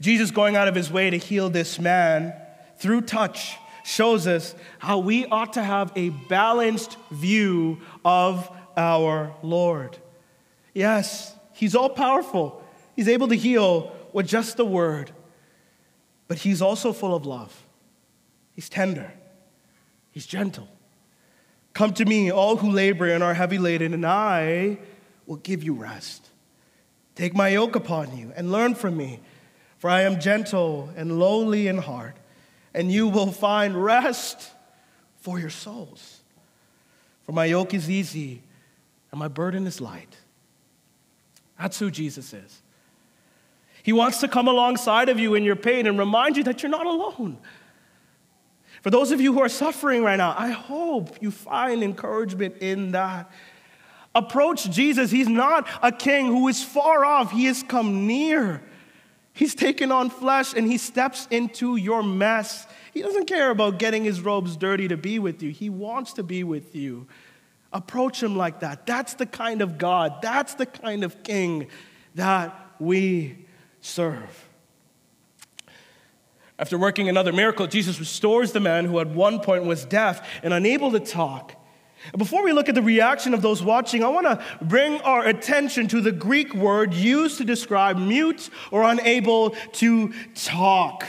Jesus 0.00 0.30
going 0.30 0.56
out 0.56 0.68
of 0.68 0.74
his 0.74 0.90
way 0.90 1.10
to 1.10 1.16
heal 1.16 1.50
this 1.50 1.78
man 1.78 2.34
through 2.78 3.02
touch 3.02 3.56
shows 3.84 4.26
us 4.26 4.54
how 4.78 4.98
we 4.98 5.26
ought 5.26 5.54
to 5.54 5.62
have 5.62 5.92
a 5.96 6.10
balanced 6.10 6.96
view 7.10 7.80
of 8.04 8.48
our 8.76 9.34
Lord. 9.42 9.98
Yes, 10.72 11.34
he's 11.52 11.74
all 11.74 11.90
powerful. 11.90 12.64
He's 12.96 13.08
able 13.08 13.28
to 13.28 13.34
heal 13.34 13.94
with 14.12 14.26
just 14.26 14.56
the 14.56 14.64
word, 14.64 15.10
but 16.28 16.38
he's 16.38 16.62
also 16.62 16.92
full 16.92 17.14
of 17.14 17.26
love. 17.26 17.63
He's 18.54 18.68
tender. 18.68 19.12
He's 20.12 20.26
gentle. 20.26 20.68
Come 21.72 21.92
to 21.94 22.04
me, 22.04 22.30
all 22.30 22.56
who 22.56 22.70
labor 22.70 23.08
and 23.08 23.22
are 23.22 23.34
heavy 23.34 23.58
laden, 23.58 23.94
and 23.94 24.06
I 24.06 24.78
will 25.26 25.36
give 25.36 25.64
you 25.64 25.74
rest. 25.74 26.30
Take 27.14 27.34
my 27.34 27.48
yoke 27.48 27.74
upon 27.76 28.16
you 28.16 28.32
and 28.36 28.52
learn 28.52 28.74
from 28.74 28.96
me, 28.96 29.20
for 29.78 29.90
I 29.90 30.02
am 30.02 30.20
gentle 30.20 30.90
and 30.96 31.18
lowly 31.18 31.66
in 31.66 31.78
heart, 31.78 32.16
and 32.72 32.90
you 32.90 33.08
will 33.08 33.32
find 33.32 33.82
rest 33.82 34.50
for 35.18 35.38
your 35.38 35.50
souls. 35.50 36.20
For 37.24 37.32
my 37.32 37.46
yoke 37.46 37.74
is 37.74 37.90
easy 37.90 38.42
and 39.10 39.18
my 39.18 39.28
burden 39.28 39.66
is 39.66 39.80
light. 39.80 40.16
That's 41.58 41.78
who 41.78 41.90
Jesus 41.90 42.32
is. 42.32 42.62
He 43.82 43.92
wants 43.92 44.18
to 44.20 44.28
come 44.28 44.48
alongside 44.48 45.08
of 45.08 45.18
you 45.18 45.34
in 45.34 45.44
your 45.44 45.56
pain 45.56 45.86
and 45.86 45.98
remind 45.98 46.36
you 46.36 46.44
that 46.44 46.62
you're 46.62 46.70
not 46.70 46.86
alone. 46.86 47.38
For 48.84 48.90
those 48.90 49.12
of 49.12 49.20
you 49.22 49.32
who 49.32 49.40
are 49.40 49.48
suffering 49.48 50.02
right 50.02 50.16
now, 50.16 50.34
I 50.36 50.50
hope 50.50 51.16
you 51.22 51.30
find 51.30 51.82
encouragement 51.82 52.58
in 52.60 52.92
that. 52.92 53.30
Approach 54.14 54.70
Jesus. 54.70 55.10
He's 55.10 55.26
not 55.26 55.66
a 55.82 55.90
king 55.90 56.26
who 56.26 56.48
is 56.48 56.62
far 56.62 57.02
off, 57.02 57.32
he 57.32 57.46
has 57.46 57.62
come 57.62 58.06
near. 58.06 58.62
He's 59.32 59.54
taken 59.54 59.90
on 59.90 60.10
flesh 60.10 60.52
and 60.52 60.70
he 60.70 60.76
steps 60.76 61.26
into 61.30 61.76
your 61.76 62.02
mess. 62.02 62.66
He 62.92 63.00
doesn't 63.00 63.24
care 63.24 63.48
about 63.48 63.78
getting 63.78 64.04
his 64.04 64.20
robes 64.20 64.54
dirty 64.54 64.86
to 64.88 64.98
be 64.98 65.18
with 65.18 65.42
you, 65.42 65.48
he 65.48 65.70
wants 65.70 66.12
to 66.12 66.22
be 66.22 66.44
with 66.44 66.76
you. 66.76 67.06
Approach 67.72 68.22
him 68.22 68.36
like 68.36 68.60
that. 68.60 68.84
That's 68.84 69.14
the 69.14 69.24
kind 69.24 69.62
of 69.62 69.78
God, 69.78 70.20
that's 70.20 70.56
the 70.56 70.66
kind 70.66 71.04
of 71.04 71.22
king 71.22 71.68
that 72.16 72.54
we 72.78 73.46
serve. 73.80 74.43
After 76.58 76.78
working 76.78 77.08
another 77.08 77.32
miracle, 77.32 77.66
Jesus 77.66 77.98
restores 77.98 78.52
the 78.52 78.60
man 78.60 78.84
who 78.84 79.00
at 79.00 79.08
one 79.08 79.40
point 79.40 79.64
was 79.64 79.84
deaf 79.84 80.28
and 80.42 80.54
unable 80.54 80.92
to 80.92 81.00
talk. 81.00 81.56
Before 82.16 82.44
we 82.44 82.52
look 82.52 82.68
at 82.68 82.74
the 82.74 82.82
reaction 82.82 83.34
of 83.34 83.42
those 83.42 83.62
watching, 83.62 84.04
I 84.04 84.08
want 84.08 84.26
to 84.26 84.44
bring 84.62 85.00
our 85.00 85.26
attention 85.26 85.88
to 85.88 86.00
the 86.00 86.12
Greek 86.12 86.54
word 86.54 86.94
used 86.94 87.38
to 87.38 87.44
describe 87.44 87.98
mute 87.98 88.50
or 88.70 88.82
unable 88.82 89.50
to 89.50 90.12
talk. 90.34 91.04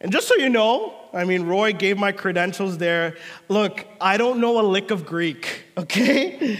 And 0.00 0.10
just 0.10 0.26
so 0.26 0.34
you 0.34 0.48
know, 0.48 0.94
I 1.12 1.24
mean, 1.24 1.44
Roy 1.44 1.72
gave 1.74 1.96
my 1.96 2.10
credentials 2.10 2.78
there. 2.78 3.16
Look, 3.48 3.86
I 4.00 4.16
don't 4.16 4.40
know 4.40 4.58
a 4.58 4.66
lick 4.66 4.90
of 4.90 5.06
Greek, 5.06 5.64
okay? 5.78 6.58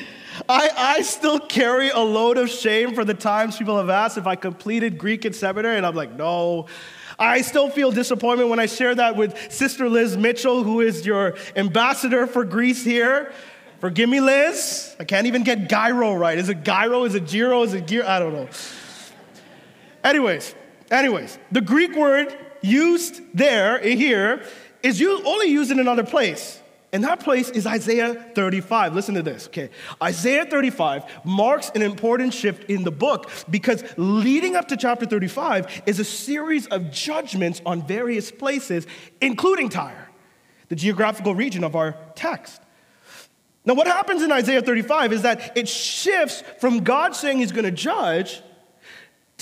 I, 0.49 0.71
I 0.77 1.03
still 1.03 1.41
carry 1.41 1.91
a 1.91 1.99
load 1.99 2.39
of 2.39 2.51
shame 2.51 2.95
for 2.95 3.05
the 3.05 3.15
times 3.15 3.57
people 3.57 3.79
have 3.79 3.91
asked 3.91 4.17
if 4.17 4.27
I 4.27 4.37
completed 4.37 4.97
Greek 4.97 5.25
in 5.25 5.33
seminary, 5.33 5.77
and 5.77 5.85
I'm 5.85 5.97
like, 5.97 6.13
no. 6.13 6.67
I 7.23 7.43
still 7.43 7.71
feel 7.71 7.93
disappointment 7.93 8.51
when 8.51 8.59
I 8.59 8.67
share 8.67 8.97
that 8.97 9.15
with 9.17 9.53
Sister 9.53 9.89
Liz 9.89 10.17
Mitchell, 10.17 10.65
who 10.65 10.81
is 10.81 11.07
your 11.07 11.37
ambassador 11.55 12.27
for 12.27 12.45
Greece 12.45 12.85
here. 12.85 13.33
Forgive 13.79 14.09
me, 14.09 14.21
Liz. 14.21 14.97
I 14.99 15.05
can't 15.05 15.27
even 15.27 15.45
get 15.45 15.69
gyro 15.69 16.15
right. 16.15 16.39
Is 16.39 16.49
it 16.49 16.65
gyro? 16.65 17.05
Is 17.05 17.15
it 17.15 17.27
gyro? 17.27 17.63
Is 17.63 17.75
it 17.75 17.87
gear? 17.87 18.05
I 18.05 18.19
don't 18.19 18.33
know. 18.33 18.49
Anyways, 20.03 20.55
anyways, 20.91 21.39
the 21.53 21.61
Greek 21.61 21.95
word 21.95 22.37
used 22.61 23.21
there, 23.35 23.79
here, 23.79 24.43
is 24.83 25.03
only 25.03 25.47
used 25.47 25.71
in 25.71 25.79
another 25.79 26.05
place. 26.05 26.62
And 26.92 27.05
that 27.05 27.20
place 27.20 27.48
is 27.48 27.66
Isaiah 27.66 28.14
35. 28.35 28.94
Listen 28.94 29.14
to 29.14 29.22
this, 29.22 29.46
okay? 29.46 29.70
Isaiah 30.02 30.44
35 30.44 31.05
marks 31.24 31.70
an 31.74 31.81
important 31.81 32.35
shift 32.35 32.68
in 32.68 32.85
the 32.85 32.90
book 32.90 33.31
because 33.48 33.83
leading 33.96 34.57
up 34.57 34.68
to 34.68 34.76
chapter 34.76 35.07
35 35.07 35.83
is 35.87 35.98
a 35.98 36.05
series 36.05 36.66
of 36.66 36.90
judgments 36.90 37.62
on 37.64 37.87
various 37.87 38.31
places, 38.31 38.87
including 39.22 39.70
Tyre, 39.70 40.11
the 40.68 40.76
geographical 40.76 41.35
region 41.35 41.64
of 41.64 41.74
our 41.76 41.96
text. 42.14 42.61
Now, 43.64 43.74
what 43.74 43.87
happens 43.87 44.22
in 44.22 44.31
Isaiah 44.31 44.61
35 44.61 45.12
is 45.14 45.22
that 45.22 45.57
it 45.57 45.68
shifts 45.68 46.42
from 46.61 46.85
God 46.85 47.16
saying 47.16 47.38
he's 47.38 47.52
going 47.52 47.64
to 47.64 47.70
judge 47.70 48.42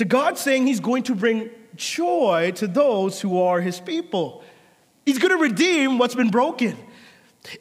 to 0.00 0.06
God 0.06 0.38
saying 0.38 0.66
he's 0.66 0.80
going 0.80 1.02
to 1.04 1.14
bring 1.14 1.50
joy 1.76 2.52
to 2.54 2.66
those 2.66 3.20
who 3.20 3.42
are 3.42 3.60
his 3.60 3.80
people. 3.80 4.42
He's 5.04 5.18
going 5.18 5.36
to 5.36 5.42
redeem 5.42 5.98
what's 5.98 6.14
been 6.14 6.30
broken. 6.30 6.74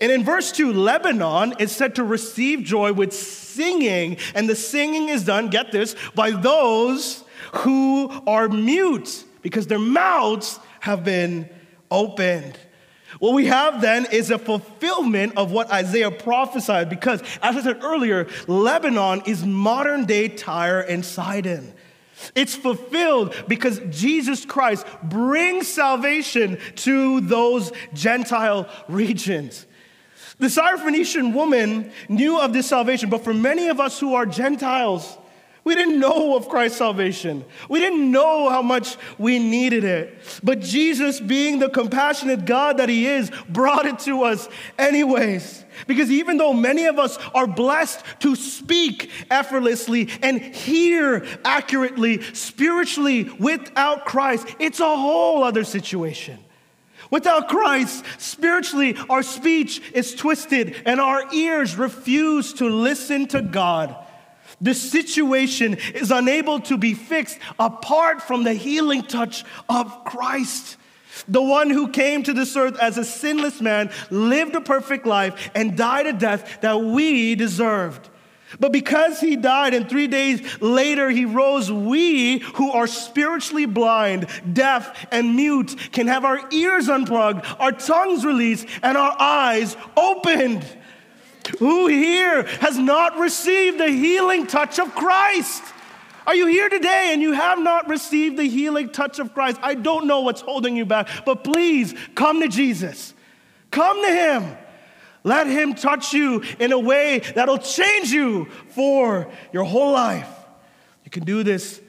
And 0.01 0.11
in 0.11 0.23
verse 0.23 0.51
2, 0.51 0.73
Lebanon 0.73 1.55
is 1.59 1.71
said 1.71 1.95
to 1.95 2.03
receive 2.03 2.63
joy 2.63 2.93
with 2.93 3.13
singing, 3.13 4.17
and 4.35 4.49
the 4.49 4.55
singing 4.55 5.09
is 5.09 5.25
done, 5.25 5.49
get 5.49 5.71
this, 5.71 5.95
by 6.15 6.31
those 6.31 7.23
who 7.53 8.09
are 8.27 8.47
mute 8.47 9.23
because 9.41 9.67
their 9.67 9.79
mouths 9.79 10.59
have 10.81 11.03
been 11.03 11.49
opened. 11.89 12.57
What 13.17 13.33
we 13.33 13.47
have 13.47 13.81
then 13.81 14.05
is 14.11 14.29
a 14.29 14.37
fulfillment 14.37 15.33
of 15.35 15.51
what 15.51 15.71
Isaiah 15.71 16.11
prophesied 16.11 16.89
because, 16.89 17.21
as 17.41 17.57
I 17.57 17.61
said 17.61 17.83
earlier, 17.83 18.27
Lebanon 18.47 19.23
is 19.25 19.43
modern 19.43 20.05
day 20.05 20.27
Tyre 20.27 20.81
and 20.81 21.03
Sidon. 21.03 21.73
It's 22.35 22.55
fulfilled 22.55 23.33
because 23.47 23.81
Jesus 23.89 24.45
Christ 24.45 24.85
brings 25.01 25.67
salvation 25.67 26.59
to 26.77 27.21
those 27.21 27.71
Gentile 27.93 28.69
regions. 28.87 29.65
The 30.39 30.47
Syrophoenician 30.47 31.33
woman 31.33 31.91
knew 32.07 32.39
of 32.39 32.53
this 32.53 32.67
salvation, 32.67 33.09
but 33.09 33.23
for 33.23 33.33
many 33.33 33.67
of 33.67 33.79
us 33.79 33.99
who 33.99 34.15
are 34.15 34.25
Gentiles, 34.25 35.17
we 35.65 35.75
didn't 35.75 35.99
know 35.99 36.37
of 36.37 36.47
Christ's 36.47 36.77
salvation. 36.77 37.43
We 37.69 37.79
didn't 37.79 38.09
know 38.09 38.49
how 38.49 38.61
much 38.61 38.97
we 39.17 39.37
needed 39.37 39.83
it. 39.83 40.17
But 40.41 40.61
Jesus, 40.61 41.19
being 41.19 41.59
the 41.59 41.69
compassionate 41.69 42.45
God 42.45 42.77
that 42.77 42.87
He 42.89 43.05
is, 43.05 43.29
brought 43.49 43.85
it 43.85 43.99
to 43.99 44.23
us 44.23 44.47
anyways. 44.77 45.65
Because 45.85 46.09
even 46.09 46.37
though 46.37 46.53
many 46.53 46.85
of 46.85 46.97
us 46.97 47.17
are 47.35 47.45
blessed 47.45 48.03
to 48.21 48.35
speak 48.35 49.11
effortlessly 49.29 50.09
and 50.21 50.41
hear 50.41 51.25
accurately, 51.43 52.21
spiritually, 52.33 53.23
without 53.23 54.05
Christ, 54.05 54.47
it's 54.59 54.79
a 54.79 54.97
whole 54.97 55.43
other 55.43 55.65
situation. 55.65 56.39
Without 57.11 57.49
Christ, 57.49 58.05
spiritually, 58.17 58.95
our 59.09 59.23
speech 59.23 59.81
is 59.93 60.13
twisted 60.13 60.75
and 60.85 60.99
our 60.99 61.33
ears 61.33 61.75
refuse 61.75 62.53
to 62.53 62.69
listen 62.69 63.27
to 63.29 63.41
God. 63.41 63.95
The 64.61 64.73
situation 64.73 65.77
is 65.93 66.11
unable 66.11 66.59
to 66.61 66.77
be 66.77 66.93
fixed 66.93 67.39
apart 67.57 68.21
from 68.21 68.43
the 68.43 68.53
healing 68.53 69.03
touch 69.03 69.43
of 69.67 70.03
Christ. 70.03 70.77
The 71.27 71.41
one 71.41 71.69
who 71.69 71.89
came 71.89 72.23
to 72.23 72.33
this 72.33 72.55
earth 72.55 72.77
as 72.79 72.97
a 72.97 73.05
sinless 73.05 73.61
man, 73.61 73.91
lived 74.09 74.55
a 74.55 74.61
perfect 74.61 75.05
life, 75.05 75.49
and 75.55 75.77
died 75.77 76.07
a 76.07 76.13
death 76.13 76.61
that 76.61 76.81
we 76.81 77.35
deserved. 77.35 78.09
But 78.59 78.71
because 78.71 79.19
he 79.19 79.35
died 79.35 79.73
and 79.73 79.89
three 79.89 80.07
days 80.07 80.61
later 80.61 81.09
he 81.09 81.25
rose, 81.25 81.71
we 81.71 82.39
who 82.39 82.71
are 82.71 82.87
spiritually 82.87 83.65
blind, 83.65 84.27
deaf, 84.53 85.07
and 85.11 85.35
mute 85.35 85.75
can 85.91 86.07
have 86.07 86.25
our 86.25 86.39
ears 86.51 86.89
unplugged, 86.89 87.45
our 87.59 87.71
tongues 87.71 88.25
released, 88.25 88.67
and 88.81 88.97
our 88.97 89.15
eyes 89.19 89.75
opened. 89.95 90.65
Who 91.59 91.87
here 91.87 92.43
has 92.61 92.77
not 92.77 93.17
received 93.17 93.79
the 93.79 93.89
healing 93.89 94.47
touch 94.47 94.79
of 94.79 94.93
Christ? 94.95 95.63
Are 96.27 96.35
you 96.35 96.45
here 96.45 96.69
today 96.69 97.09
and 97.11 97.21
you 97.21 97.31
have 97.31 97.59
not 97.59 97.87
received 97.87 98.37
the 98.37 98.43
healing 98.43 98.89
touch 98.89 99.17
of 99.17 99.33
Christ? 99.33 99.59
I 99.63 99.73
don't 99.73 100.05
know 100.05 100.21
what's 100.21 100.41
holding 100.41 100.75
you 100.75 100.85
back, 100.85 101.09
but 101.25 101.43
please 101.43 101.95
come 102.13 102.41
to 102.41 102.47
Jesus. 102.47 103.15
Come 103.71 104.03
to 104.05 104.11
Him. 104.11 104.57
Let 105.23 105.47
Him 105.47 105.73
touch 105.73 106.13
you 106.13 106.43
in 106.59 106.71
a 106.71 106.79
way 106.79 107.19
that'll 107.35 107.57
change 107.57 108.11
you 108.11 108.45
for 108.69 109.29
your 109.51 109.63
whole 109.63 109.91
life. 109.91 110.29
You 111.03 111.11
can 111.11 111.25
do 111.25 111.43
this 111.43 111.81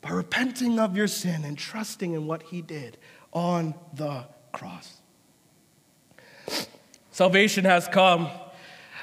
by 0.00 0.10
repenting 0.10 0.78
of 0.78 0.96
your 0.96 1.08
sin 1.08 1.44
and 1.44 1.58
trusting 1.58 2.12
in 2.12 2.26
what 2.26 2.42
He 2.44 2.62
did 2.62 2.98
on 3.32 3.74
the 3.94 4.24
cross. 4.52 5.00
Salvation 7.10 7.64
has 7.64 7.88
come. 7.88 8.28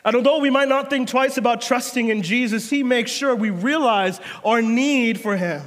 And 0.06 0.16
although 0.16 0.40
we 0.40 0.50
might 0.50 0.68
not 0.68 0.90
think 0.90 1.08
twice 1.08 1.38
about 1.38 1.62
trusting 1.62 2.10
in 2.10 2.24
Jesus, 2.24 2.70
He 2.70 2.84
makes 2.84 3.12
sure 3.12 3.36
we 3.36 3.50
realize 3.50 4.20
our 4.46 4.62
need 4.62 5.20
for 5.20 5.36
Him. 5.36 5.62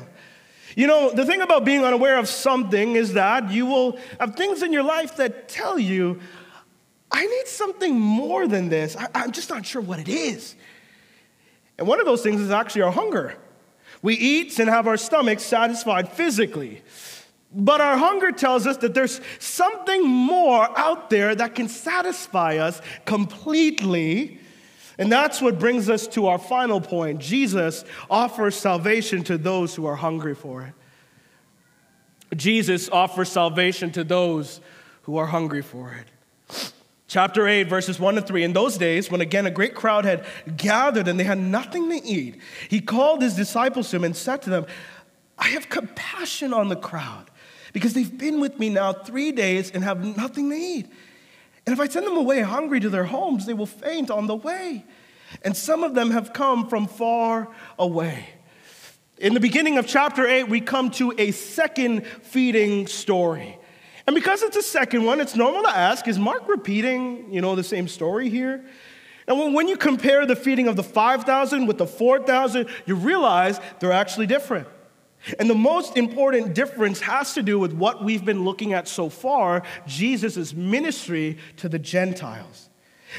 You 0.77 0.87
know, 0.87 1.11
the 1.11 1.25
thing 1.25 1.41
about 1.41 1.65
being 1.65 1.85
unaware 1.85 2.19
of 2.19 2.29
something 2.29 2.97
is 2.97 3.15
that 3.15 3.51
you 3.51 3.65
will 3.65 3.99
have 4.21 4.37
things 4.37 4.63
in 4.63 4.75
your 4.75 4.83
life 4.83 5.17
that 5.17 5.49
tell 5.49 5.79
you, 5.79 6.21
I 7.11 7.25
need 7.25 7.47
something 7.47 7.99
more 7.99 8.47
than 8.47 8.69
this. 8.69 8.97
I, 8.97 9.09
I'm 9.15 9.33
just 9.33 9.51
not 9.51 9.65
sure 9.65 9.83
what 9.83 9.99
it 9.99 10.09
is. 10.09 10.55
And 11.79 11.87
one 11.87 12.01
of 12.01 12.07
those 12.07 12.23
things 12.23 12.41
is 12.41 12.51
actually 12.51 12.83
our 12.83 12.93
hunger. 12.93 13.37
We 14.03 14.15
eat 14.15 14.59
and 14.59 14.69
have 14.69 14.87
our 14.87 14.97
stomachs 14.97 15.43
satisfied 15.43 16.13
physically. 16.13 16.83
But 17.53 17.81
our 17.81 17.97
hunger 17.97 18.33
tells 18.33 18.67
us 18.67 18.77
that 18.79 18.95
there's 18.95 19.21
something 19.39 20.07
more 20.07 20.69
out 20.79 21.11
there 21.11 21.35
that 21.35 21.55
can 21.55 21.69
satisfy 21.69 22.57
us 22.57 22.83
completely. 23.05 24.41
And 24.99 25.11
that's 25.11 25.41
what 25.41 25.59
brings 25.59 25.89
us 25.89 26.07
to 26.09 26.27
our 26.27 26.39
final 26.39 26.81
point. 26.81 27.21
Jesus 27.21 27.85
offers 28.11 28.57
salvation 28.57 29.23
to 29.25 29.39
those 29.39 29.75
who 29.75 29.87
are 29.87 29.97
hungry 29.97 30.35
for 30.35 30.63
it. 30.63 30.75
Jesus 32.37 32.89
offers 32.91 33.31
salvation 33.31 33.91
to 33.93 34.05
those 34.05 34.61
who 35.03 35.17
are 35.17 35.27
hungry 35.27 35.63
for 35.63 35.93
it. 35.95 36.73
Chapter 37.09 37.47
8, 37.47 37.65
verses 37.65 38.01
1 38.01 38.17
to 38.17 38.21
3. 38.21 38.43
In 38.43 38.53
those 38.53 38.77
days, 38.77 39.11
when 39.11 39.21
again 39.21 39.47
a 39.47 39.51
great 39.51 39.75
crowd 39.75 40.05
had 40.05 40.25
gathered 40.57 41.07
and 41.07 41.21
they 41.21 41.25
had 41.25 41.39
nothing 41.39 41.89
to 41.89 42.05
eat, 42.05 42.41
he 42.69 42.81
called 42.81 43.23
his 43.23 43.35
disciples 43.35 43.91
to 43.91 43.97
him 43.97 44.05
and 44.05 44.17
said 44.17 44.43
to 44.43 44.51
them, 44.51 44.67
I 45.39 45.49
have 45.49 45.69
compassion 45.69 46.53
on 46.53 46.69
the 46.69 46.77
crowd 46.77 47.31
because 47.73 47.95
they've 47.95 48.19
been 48.19 48.41
with 48.41 48.59
me 48.59 48.71
now 48.71 48.93
three 48.93 49.31
days 49.31 49.71
and 49.71 49.85
have 49.85 50.05
nothing 50.17 50.51
to 50.51 50.57
eat. 50.57 50.87
And 51.65 51.73
if 51.73 51.81
I 51.81 51.87
send 51.87 52.07
them 52.07 52.17
away 52.17 52.41
hungry 52.41 52.81
to 52.81 52.89
their 52.89 53.05
homes, 53.05 53.47
they 53.47 53.55
will 53.55 53.67
faint 53.67 54.11
on 54.11 54.27
the 54.27 54.37
way. 54.37 54.85
And 55.43 55.57
some 55.57 55.85
of 55.85 55.95
them 55.95 56.11
have 56.11 56.33
come 56.33 56.69
from 56.69 56.87
far 56.87 57.49
away. 57.79 58.31
In 59.19 59.35
the 59.35 59.41
beginning 59.41 59.79
of 59.79 59.87
chapter 59.87 60.27
8, 60.27 60.49
we 60.49 60.61
come 60.61 60.91
to 60.93 61.13
a 61.19 61.31
second 61.31 62.07
feeding 62.07 62.87
story. 62.87 63.59
And 64.07 64.15
because 64.15 64.43
it's 64.43 64.57
a 64.57 64.63
second 64.63 65.05
one, 65.05 65.21
it's 65.21 65.35
normal 65.35 65.63
to 65.63 65.69
ask, 65.69 66.07
is 66.07 66.19
Mark 66.19 66.49
repeating, 66.49 67.33
you 67.33 67.41
know, 67.41 67.57
the 67.57 67.65
same 67.65 67.89
story 67.89 68.29
here? 68.29 68.65
And 69.27 69.55
when 69.55 69.67
you 69.67 69.77
compare 69.77 70.25
the 70.25 70.37
feeding 70.37 70.69
of 70.69 70.77
the 70.77 70.85
5,000 70.85 71.67
with 71.67 71.79
the 71.79 71.87
4,000, 71.87 72.69
you 72.87 72.95
realize 72.95 73.59
they're 73.81 73.91
actually 73.91 74.27
different. 74.27 74.69
And 75.41 75.51
the 75.51 75.57
most 75.57 75.97
important 75.97 76.55
difference 76.55 77.01
has 77.01 77.35
to 77.35 77.43
do 77.43 77.59
with 77.59 77.73
what 77.73 78.05
we've 78.05 78.25
been 78.25 78.45
looking 78.45 78.73
at 78.73 78.87
so 78.87 79.09
far 79.09 79.65
Jesus' 79.87 80.55
ministry 80.55 81.39
to 81.57 81.69
the 81.69 81.81
Gentiles. 81.81 82.69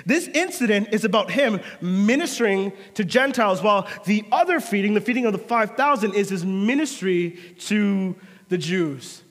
This 0.05 0.27
incident 0.29 0.89
is 0.93 1.03
about 1.03 1.31
him 1.31 1.59
ministering 1.81 2.71
to 2.93 3.03
Gentiles, 3.03 3.61
while 3.61 3.89
the 4.05 4.23
other 4.31 4.61
feeding, 4.61 4.93
the 4.93 5.01
feeding 5.01 5.25
of 5.25 5.33
the 5.33 5.39
5,000, 5.39 6.13
is 6.13 6.29
his 6.29 6.45
ministry 6.45 7.37
to 7.59 8.15
the 8.47 8.57
Jews. 8.57 9.23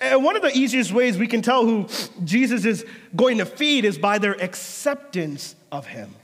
And 0.00 0.22
one 0.24 0.36
of 0.36 0.42
the 0.42 0.56
easiest 0.56 0.92
ways 0.92 1.18
we 1.18 1.26
can 1.26 1.42
tell 1.42 1.64
who 1.64 1.88
Jesus 2.24 2.64
is 2.64 2.86
going 3.16 3.38
to 3.38 3.46
feed 3.46 3.84
is 3.84 3.98
by 3.98 4.18
their 4.18 4.40
acceptance 4.40 5.56
of 5.70 5.86
him. 5.86 6.14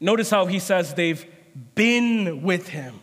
Notice 0.00 0.30
how 0.30 0.46
he 0.46 0.58
says 0.58 0.94
they've 0.94 1.24
been 1.74 2.42
with 2.42 2.68
him. 2.68 3.00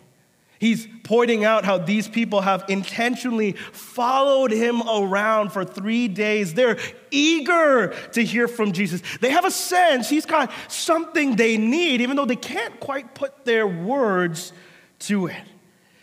He's 0.59 0.87
pointing 1.03 1.45
out 1.45 1.63
how 1.63 1.77
these 1.77 2.09
people 2.09 2.41
have 2.41 2.65
intentionally 2.67 3.53
followed 3.53 4.51
him 4.51 4.81
around 4.81 5.53
for 5.53 5.63
three 5.63 6.09
days. 6.09 6.53
They're 6.53 6.77
eager 7.11 7.95
to 8.11 8.23
hear 8.23 8.49
from 8.49 8.73
Jesus. 8.73 9.01
They 9.21 9.29
have 9.29 9.45
a 9.45 9.51
sense 9.51 10.09
he's 10.09 10.25
got 10.25 10.51
something 10.67 11.37
they 11.37 11.57
need, 11.57 12.01
even 12.01 12.17
though 12.17 12.25
they 12.25 12.35
can't 12.35 12.77
quite 12.81 13.15
put 13.15 13.45
their 13.45 13.67
words 13.67 14.51
to 14.99 15.27
it. 15.27 15.41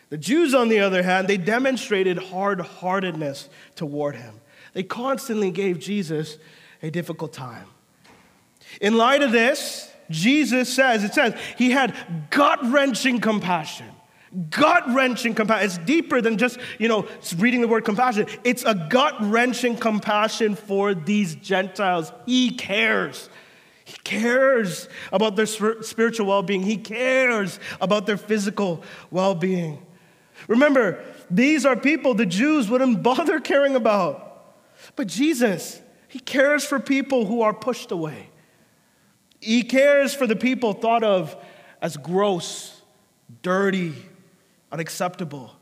The 0.08 0.18
Jews, 0.18 0.54
on 0.54 0.68
the 0.68 0.80
other 0.80 1.02
hand, 1.02 1.26
they 1.26 1.36
demonstrated 1.36 2.18
hard 2.18 2.60
heartedness 2.60 3.48
toward 3.74 4.16
him. 4.16 4.40
They 4.72 4.82
constantly 4.82 5.50
gave 5.50 5.78
Jesus 5.78 6.38
a 6.82 6.90
difficult 6.90 7.32
time. 7.32 7.66
In 8.80 8.96
light 8.96 9.22
of 9.22 9.32
this, 9.32 9.90
Jesus 10.10 10.72
says, 10.72 11.02
it 11.02 11.14
says, 11.14 11.34
he 11.56 11.70
had 11.70 11.94
gut 12.30 12.60
wrenching 12.64 13.20
compassion. 13.20 13.86
Gut 14.50 14.84
wrenching 14.88 15.34
compassion. 15.34 15.64
It's 15.64 15.78
deeper 15.78 16.20
than 16.20 16.36
just, 16.36 16.58
you 16.78 16.88
know, 16.88 17.08
reading 17.38 17.60
the 17.60 17.68
word 17.68 17.84
compassion. 17.84 18.26
It's 18.44 18.64
a 18.64 18.74
gut 18.74 19.14
wrenching 19.20 19.76
compassion 19.76 20.54
for 20.54 20.94
these 20.94 21.34
Gentiles. 21.36 22.12
He 22.26 22.50
cares. 22.50 23.30
He 23.84 23.96
cares 24.04 24.88
about 25.12 25.36
their 25.36 25.46
spiritual 25.46 26.26
well 26.26 26.42
being, 26.42 26.62
he 26.62 26.76
cares 26.76 27.60
about 27.80 28.06
their 28.06 28.16
physical 28.16 28.82
well 29.10 29.34
being. 29.34 29.86
Remember, 30.48 31.02
these 31.30 31.66
are 31.66 31.76
people 31.76 32.14
the 32.14 32.26
Jews 32.26 32.68
wouldn't 32.68 33.02
bother 33.02 33.40
caring 33.40 33.76
about. 33.76 34.54
But 34.94 35.06
Jesus, 35.08 35.80
he 36.08 36.18
cares 36.18 36.64
for 36.64 36.78
people 36.78 37.26
who 37.26 37.42
are 37.42 37.52
pushed 37.52 37.90
away. 37.90 38.30
He 39.40 39.62
cares 39.62 40.14
for 40.14 40.26
the 40.26 40.36
people 40.36 40.72
thought 40.72 41.02
of 41.02 41.36
as 41.82 41.96
gross, 41.96 42.80
dirty, 43.42 43.94
unacceptable. 44.72 45.54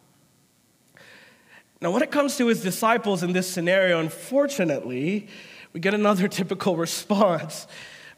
Now, 1.80 1.90
when 1.90 2.02
it 2.02 2.10
comes 2.10 2.36
to 2.38 2.46
his 2.46 2.62
disciples 2.62 3.22
in 3.22 3.32
this 3.32 3.48
scenario, 3.48 4.00
unfortunately, 4.00 5.28
we 5.72 5.80
get 5.80 5.92
another 5.92 6.28
typical 6.40 6.76
response. 6.76 7.66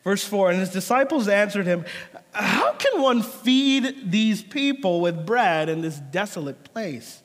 Verse 0.06 0.22
4 0.22 0.52
And 0.52 0.60
his 0.60 0.70
disciples 0.70 1.26
answered 1.26 1.66
him, 1.66 1.84
How 2.30 2.74
can 2.74 3.02
one 3.02 3.22
feed 3.22 4.12
these 4.12 4.40
people 4.40 5.00
with 5.00 5.26
bread 5.26 5.68
in 5.68 5.80
this 5.80 5.98
desolate 5.98 6.62
place? 6.72 7.24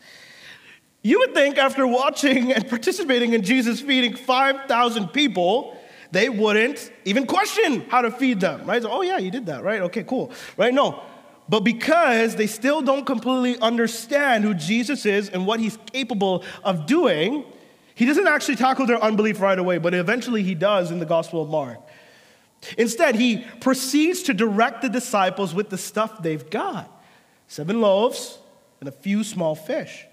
You 1.03 1.19
would 1.19 1.35
think, 1.35 1.59
after 1.59 1.85
watching 1.85 2.51
and 2.51 2.67
participating 2.67 3.33
in 3.33 3.43
Jesus 3.43 3.81
feeding 3.81 4.15
5,000 4.15 5.09
people, 5.09 5.77
they 6.11 6.27
wouldn't 6.27 6.91
even 7.05 7.27
question 7.27 7.81
how 7.81 8.01
to 8.01 8.09
feed 8.09 8.39
them, 8.39 8.65
right? 8.65 8.81
So, 8.81 8.89
oh, 8.91 9.03
yeah, 9.03 9.19
you 9.19 9.29
did 9.29 9.45
that, 9.45 9.63
right? 9.63 9.81
Okay, 9.81 10.03
cool, 10.03 10.31
right? 10.57 10.73
No. 10.73 11.03
But 11.47 11.59
because 11.59 12.35
they 12.35 12.47
still 12.47 12.81
don't 12.81 13.05
completely 13.05 13.59
understand 13.61 14.43
who 14.43 14.55
Jesus 14.55 15.05
is 15.05 15.29
and 15.29 15.45
what 15.45 15.59
he's 15.59 15.77
capable 15.93 16.43
of 16.63 16.87
doing, 16.87 17.45
he 17.93 18.05
doesn't 18.07 18.27
actually 18.27 18.55
tackle 18.55 18.87
their 18.87 19.03
unbelief 19.03 19.39
right 19.39 19.59
away, 19.59 19.77
but 19.77 19.93
eventually 19.93 20.41
he 20.41 20.55
does 20.55 20.89
in 20.89 20.97
the 20.97 21.05
Gospel 21.05 21.43
of 21.43 21.49
Mark. 21.49 21.79
Instead, 22.77 23.15
he 23.15 23.45
proceeds 23.59 24.23
to 24.23 24.33
direct 24.33 24.81
the 24.81 24.89
disciples 24.89 25.53
with 25.53 25.69
the 25.69 25.77
stuff 25.77 26.21
they've 26.21 26.49
got 26.49 26.89
seven 27.47 27.81
loaves 27.81 28.37
and 28.79 28.87
a 28.87 28.91
few 28.93 29.25
small 29.25 29.55
fish. 29.55 30.05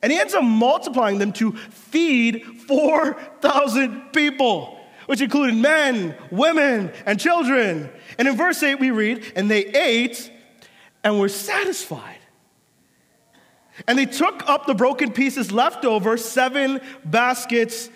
And 0.00 0.12
he 0.12 0.18
ends 0.18 0.32
up 0.32 0.44
multiplying 0.44 1.18
them 1.18 1.32
to 1.34 1.52
feed 1.52 2.44
4,000 2.68 4.12
people 4.12 4.78
which 5.06 5.20
included 5.20 5.56
men, 5.56 6.16
women, 6.30 6.92
and 7.06 7.18
children. 7.18 7.90
And 8.18 8.28
in 8.28 8.36
verse 8.36 8.62
8, 8.62 8.76
we 8.76 8.90
read, 8.90 9.32
And 9.34 9.50
they 9.50 9.66
ate 9.66 10.30
and 11.02 11.18
were 11.18 11.28
satisfied. 11.28 12.18
And 13.86 13.98
they 13.98 14.06
took 14.06 14.48
up 14.48 14.66
the 14.66 14.74
broken 14.74 15.12
pieces 15.12 15.50
left 15.50 15.84
over, 15.84 16.16
seven 16.16 16.80
baskets 17.04 17.90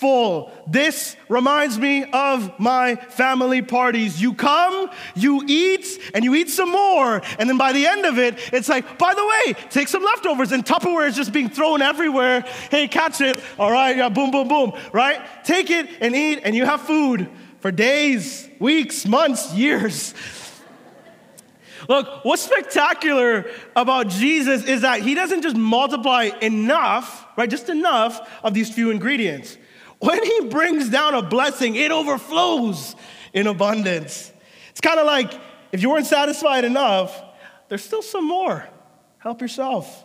full. 0.00 0.50
This 0.66 1.14
reminds 1.28 1.78
me 1.78 2.04
of 2.10 2.58
my 2.58 2.96
family 2.96 3.60
parties. 3.60 4.20
You 4.20 4.32
come, 4.32 4.90
you 5.14 5.44
eat, 5.46 5.86
and 6.14 6.24
you 6.24 6.34
eat 6.34 6.48
some 6.48 6.70
more. 6.70 7.20
And 7.38 7.48
then 7.48 7.58
by 7.58 7.72
the 7.72 7.86
end 7.86 8.06
of 8.06 8.18
it, 8.18 8.38
it's 8.52 8.68
like, 8.68 8.98
by 8.98 9.14
the 9.14 9.26
way, 9.26 9.54
take 9.68 9.88
some 9.88 10.02
leftovers. 10.02 10.52
And 10.52 10.64
Tupperware 10.64 11.06
is 11.06 11.16
just 11.16 11.32
being 11.32 11.50
thrown 11.50 11.82
everywhere. 11.82 12.40
Hey, 12.70 12.88
catch 12.88 13.20
it. 13.20 13.38
All 13.58 13.70
right, 13.70 13.96
yeah, 13.96 14.08
boom, 14.08 14.30
boom, 14.30 14.48
boom, 14.48 14.72
right? 14.92 15.20
Take 15.44 15.70
it 15.70 15.88
and 16.00 16.16
eat, 16.16 16.40
and 16.44 16.54
you 16.56 16.64
have 16.64 16.80
food 16.80 17.28
for 17.60 17.70
days, 17.70 18.48
weeks, 18.58 19.06
months, 19.06 19.52
years. 19.52 20.14
Look, 21.88 22.24
what's 22.24 22.42
spectacular 22.42 23.50
about 23.74 24.08
Jesus 24.08 24.64
is 24.64 24.82
that 24.82 25.00
he 25.00 25.14
doesn't 25.14 25.42
just 25.42 25.56
multiply 25.56 26.30
enough, 26.40 27.26
right? 27.36 27.50
Just 27.50 27.68
enough 27.68 28.20
of 28.42 28.54
these 28.54 28.72
few 28.72 28.90
ingredients. 28.90 29.56
When 30.00 30.22
he 30.22 30.48
brings 30.48 30.88
down 30.88 31.14
a 31.14 31.22
blessing, 31.22 31.76
it 31.76 31.92
overflows 31.92 32.96
in 33.32 33.46
abundance. 33.46 34.32
It's 34.70 34.80
kind 34.80 34.98
of 34.98 35.06
like 35.06 35.32
if 35.72 35.82
you 35.82 35.90
weren't 35.90 36.06
satisfied 36.06 36.64
enough, 36.64 37.22
there's 37.68 37.84
still 37.84 38.02
some 38.02 38.26
more. 38.26 38.66
Help 39.18 39.40
yourself. 39.40 40.04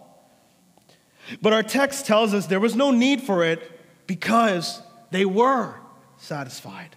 But 1.41 1.53
our 1.53 1.63
text 1.63 2.05
tells 2.05 2.33
us 2.33 2.45
there 2.45 2.59
was 2.59 2.75
no 2.75 2.91
need 2.91 3.21
for 3.21 3.43
it 3.43 3.71
because 4.05 4.81
they 5.11 5.25
were 5.25 5.75
satisfied. 6.17 6.95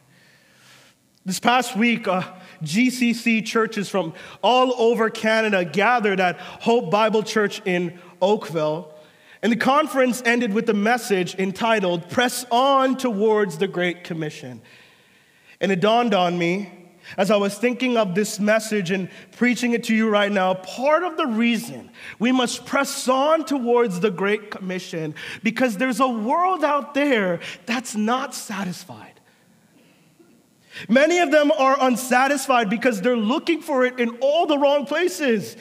This 1.24 1.40
past 1.40 1.76
week, 1.76 2.08
uh, 2.08 2.22
GCC 2.62 3.46
churches 3.46 3.88
from 3.88 4.14
all 4.42 4.74
over 4.80 5.08
Canada 5.10 5.64
gathered 5.64 6.20
at 6.20 6.38
Hope 6.38 6.90
Bible 6.90 7.22
Church 7.22 7.62
in 7.64 7.98
Oakville. 8.20 8.92
And 9.42 9.52
the 9.52 9.56
conference 9.56 10.22
ended 10.24 10.52
with 10.52 10.68
a 10.68 10.74
message 10.74 11.34
entitled 11.36 12.08
Press 12.10 12.44
On 12.50 12.96
Towards 12.96 13.58
the 13.58 13.68
Great 13.68 14.04
Commission. 14.04 14.60
And 15.60 15.70
it 15.70 15.80
dawned 15.80 16.14
on 16.14 16.38
me 16.38 16.72
as 17.16 17.30
I 17.30 17.36
was 17.36 17.56
thinking 17.56 17.96
of 17.96 18.14
this 18.14 18.38
message 18.38 18.90
and 18.90 19.08
preaching 19.36 19.72
it 19.72 19.84
to 19.84 19.94
you 19.94 20.08
right 20.08 20.30
now, 20.30 20.54
part 20.54 21.04
of 21.04 21.16
the 21.16 21.26
reason 21.26 21.90
we 22.18 22.32
must 22.32 22.66
press 22.66 23.08
on 23.08 23.44
towards 23.44 24.00
the 24.00 24.10
Great 24.10 24.50
Commission 24.50 25.14
because 25.42 25.76
there's 25.76 26.00
a 26.00 26.08
world 26.08 26.64
out 26.64 26.94
there 26.94 27.40
that's 27.64 27.94
not 27.94 28.34
satisfied. 28.34 29.20
Many 30.88 31.18
of 31.18 31.30
them 31.30 31.50
are 31.50 31.76
unsatisfied 31.80 32.70
because 32.70 33.00
they're 33.00 33.16
looking 33.16 33.62
for 33.62 33.84
it 33.84 33.98
in 33.98 34.10
all 34.20 34.46
the 34.46 34.58
wrong 34.58 34.86
places. 34.86 35.56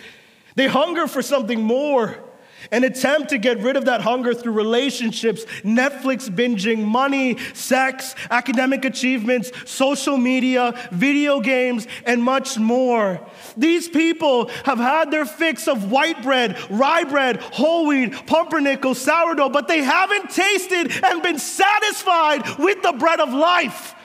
They 0.55 0.67
hunger 0.67 1.07
for 1.07 1.21
something 1.21 1.61
more. 1.61 2.23
An 2.71 2.83
attempt 2.83 3.29
to 3.29 3.37
get 3.37 3.59
rid 3.59 3.77
of 3.77 3.85
that 3.85 4.01
hunger 4.01 4.33
through 4.33 4.53
relationships, 4.53 5.45
Netflix 5.63 6.29
binging, 6.29 6.83
money, 6.83 7.37
sex, 7.53 8.15
academic 8.29 8.85
achievements, 8.85 9.51
social 9.65 10.17
media, 10.17 10.89
video 10.91 11.39
games, 11.39 11.87
and 12.05 12.21
much 12.21 12.57
more. 12.57 13.21
These 13.55 13.87
people 13.87 14.49
have 14.65 14.79
had 14.79 15.11
their 15.11 15.25
fix 15.25 15.67
of 15.67 15.91
white 15.91 16.21
bread, 16.23 16.57
rye 16.69 17.03
bread, 17.05 17.37
whole 17.37 17.87
wheat, 17.87 18.27
pumpernickel, 18.27 18.95
sourdough, 18.95 19.49
but 19.49 19.67
they 19.67 19.81
haven't 19.83 20.29
tasted 20.29 20.91
and 21.03 21.21
been 21.21 21.39
satisfied 21.39 22.57
with 22.59 22.81
the 22.81 22.93
bread 22.93 23.19
of 23.19 23.33
life. 23.33 23.95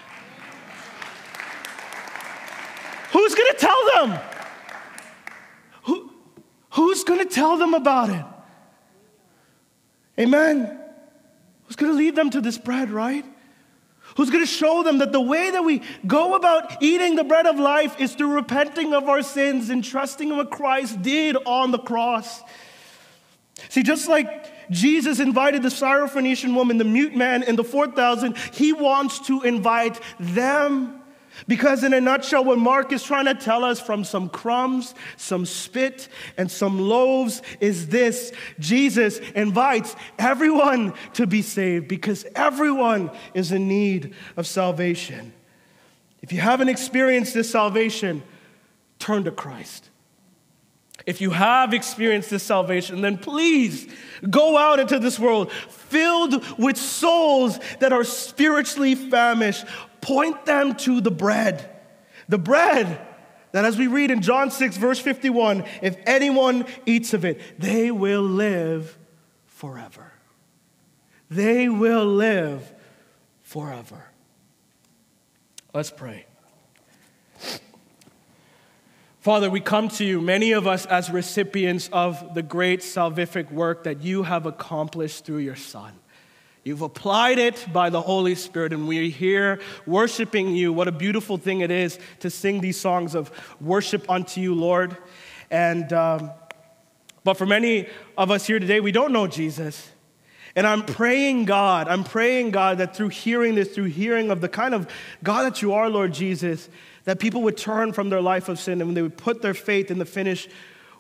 Who's 3.13 3.35
gonna 3.35 3.55
tell 3.59 3.91
them? 3.95 4.21
Who, 5.85 6.13
who's 6.71 7.05
gonna 7.05 7.27
tell 7.27 7.59
them 7.59 7.75
about 7.75 8.09
it? 8.11 8.25
Amen. 10.19 10.79
Who's 11.65 11.77
going 11.77 11.93
to 11.93 11.99
lead 11.99 12.17
them 12.17 12.31
to 12.31 12.41
this 12.41 12.59
bread, 12.59 12.91
right? 12.91 13.25
Who's 14.17 14.31
going 14.31 14.43
to 14.43 14.51
show 14.51 14.83
them 14.83 14.99
that 14.99 15.13
the 15.13 15.21
way 15.21 15.51
that 15.51 15.65
we 15.65 15.83
go 16.07 16.35
about 16.35 16.83
eating 16.83 17.17
the 17.17 17.25
bread 17.25 17.47
of 17.47 17.59
life 17.59 17.99
is 17.99 18.15
through 18.15 18.35
repenting 18.35 18.93
of 18.93 19.09
our 19.09 19.23
sins 19.23 19.71
and 19.71 19.83
trusting 19.83 20.29
in 20.29 20.37
what 20.37 20.51
Christ 20.51 21.01
did 21.03 21.37
on 21.47 21.71
the 21.71 21.79
cross? 21.79 22.43
See, 23.69 23.83
just 23.83 24.09
like 24.09 24.71
Jesus 24.71 25.19
invited 25.19 25.63
the 25.63 25.69
Syrophoenician 25.69 26.55
woman, 26.55 26.79
the 26.79 26.85
mute 26.85 27.15
man, 27.15 27.43
and 27.43 27.59
the 27.59 27.65
4,000, 27.65 28.37
he 28.53 28.73
wants 28.73 29.19
to 29.27 29.43
invite 29.43 29.99
them 30.19 31.02
because, 31.47 31.85
in 31.85 31.93
a 31.93 32.01
nutshell, 32.01 32.45
what 32.45 32.59
Mark 32.59 32.93
is 32.93 33.03
trying 33.03 33.25
to 33.27 33.35
tell 33.35 33.65
us 33.65 33.81
from 33.81 34.05
some 34.05 34.29
crumbs, 34.29 34.95
some 35.17 35.47
spit, 35.47 36.09
and 36.37 36.51
some 36.51 36.81
loaves 36.81 37.43
is 37.61 37.89
this 37.89 38.33
Jesus 38.59 39.19
invites 39.31 39.97
everyone 40.19 40.95
to 41.15 41.27
be 41.27 41.43
saved 41.43 41.89
because 41.89 42.25
everyone 42.35 43.11
is 43.35 43.53
in 43.53 43.69
need 43.69 44.15
of 44.37 44.47
salvation. 44.47 45.33
If 46.21 46.33
you 46.33 46.41
haven't 46.41 46.69
experienced 46.69 47.35
this 47.35 47.51
salvation, 47.51 48.23
turn 48.99 49.25
to 49.25 49.33
Christ. 49.33 49.91
If 51.05 51.21
you 51.21 51.31
have 51.31 51.75
experienced 51.75 52.31
this 52.31 52.45
salvation, 52.45 53.01
then 53.01 53.19
please 53.19 53.89
go 54.29 54.57
out 54.57 54.79
into 54.79 54.99
this 55.01 55.19
world 55.19 55.51
filled 55.51 56.59
with 56.59 56.77
souls 56.77 57.59
that 57.81 57.93
are 57.93 58.05
spiritually 58.05 58.95
famished, 58.95 59.65
point 60.03 60.45
them 60.45 60.75
to 60.75 61.01
the 61.01 61.11
bread. 61.11 61.71
The 62.29 62.39
bread 62.39 63.01
That 63.53 63.67
as 63.67 63.77
we 63.77 63.87
read 63.87 64.11
in 64.11 64.23
John 64.23 64.51
6, 64.51 64.79
verse 64.79 64.99
51, 64.99 65.65
if 65.83 65.97
anyone 66.07 66.65
eats 66.87 67.13
of 67.13 67.25
it, 67.25 67.39
they 67.59 67.91
will 67.91 68.23
live 68.23 68.99
forever. 69.47 70.11
They 71.31 71.69
will 71.69 72.07
live 72.07 72.73
forever. 73.43 74.07
Let's 75.75 75.91
pray. 75.91 76.27
Father, 79.21 79.49
we 79.49 79.61
come 79.61 79.89
to 79.91 80.05
you, 80.05 80.21
many 80.21 80.53
of 80.53 80.67
us 80.67 80.85
as 80.87 81.11
recipients 81.11 81.89
of 81.93 82.35
the 82.35 82.43
great 82.43 82.81
salvific 82.81 83.53
work 83.53 83.85
that 83.85 84.03
you 84.03 84.25
have 84.25 84.47
accomplished 84.47 85.25
through 85.25 85.39
your 85.39 85.57
Son. 85.57 85.93
You've 86.65 86.83
applied 86.83 87.41
it 87.41 87.67
by 87.73 87.91
the 87.91 88.01
Holy 88.01 88.37
Spirit, 88.37 88.73
and 88.73 88.87
we're 88.87 89.11
here 89.11 89.61
worshiping 89.85 90.55
you. 90.55 90.73
What 90.73 90.87
a 90.87 90.93
beautiful 90.93 91.37
thing 91.37 91.61
it 91.61 91.73
is 91.73 91.99
to 92.21 92.31
sing 92.31 92.61
these 92.61 92.79
songs 92.79 93.17
of 93.17 93.33
worship 93.61 94.09
unto 94.09 94.41
you, 94.41 94.55
Lord. 94.55 94.97
And, 95.51 95.93
um, 95.93 96.31
but 97.25 97.35
for 97.35 97.47
many 97.47 97.89
of 98.17 98.31
us 98.31 98.47
here 98.47 98.61
today, 98.61 98.79
we 98.79 98.93
don't 98.93 99.13
know 99.13 99.27
Jesus. 99.27 99.91
And 100.55 100.65
I'm 100.65 100.85
praying, 100.85 101.47
God, 101.47 101.89
I'm 101.89 102.05
praying, 102.05 102.53
God, 102.53 102.79
that 102.79 102.95
through 102.95 103.09
hearing 103.09 103.57
this, 103.57 103.75
through 103.75 103.87
hearing 103.87 104.31
of 104.31 104.41
the 104.41 104.49
kind 104.49 104.73
of 104.73 104.89
God 105.25 105.43
that 105.43 105.63
you 105.63 105.73
are, 105.73 105.91
Lord 105.91 106.15
Jesus, 106.15 106.69
that 107.05 107.19
people 107.19 107.43
would 107.43 107.57
turn 107.57 107.93
from 107.93 108.09
their 108.09 108.21
life 108.21 108.49
of 108.49 108.61
sin 108.61 108.81
and 108.81 108.97
they 108.97 109.03
would 109.03 109.17
put 109.17 109.43
their 109.43 109.55
faith 109.55 109.91
in 109.91 109.99
the 109.99 110.05
finished 110.05 110.49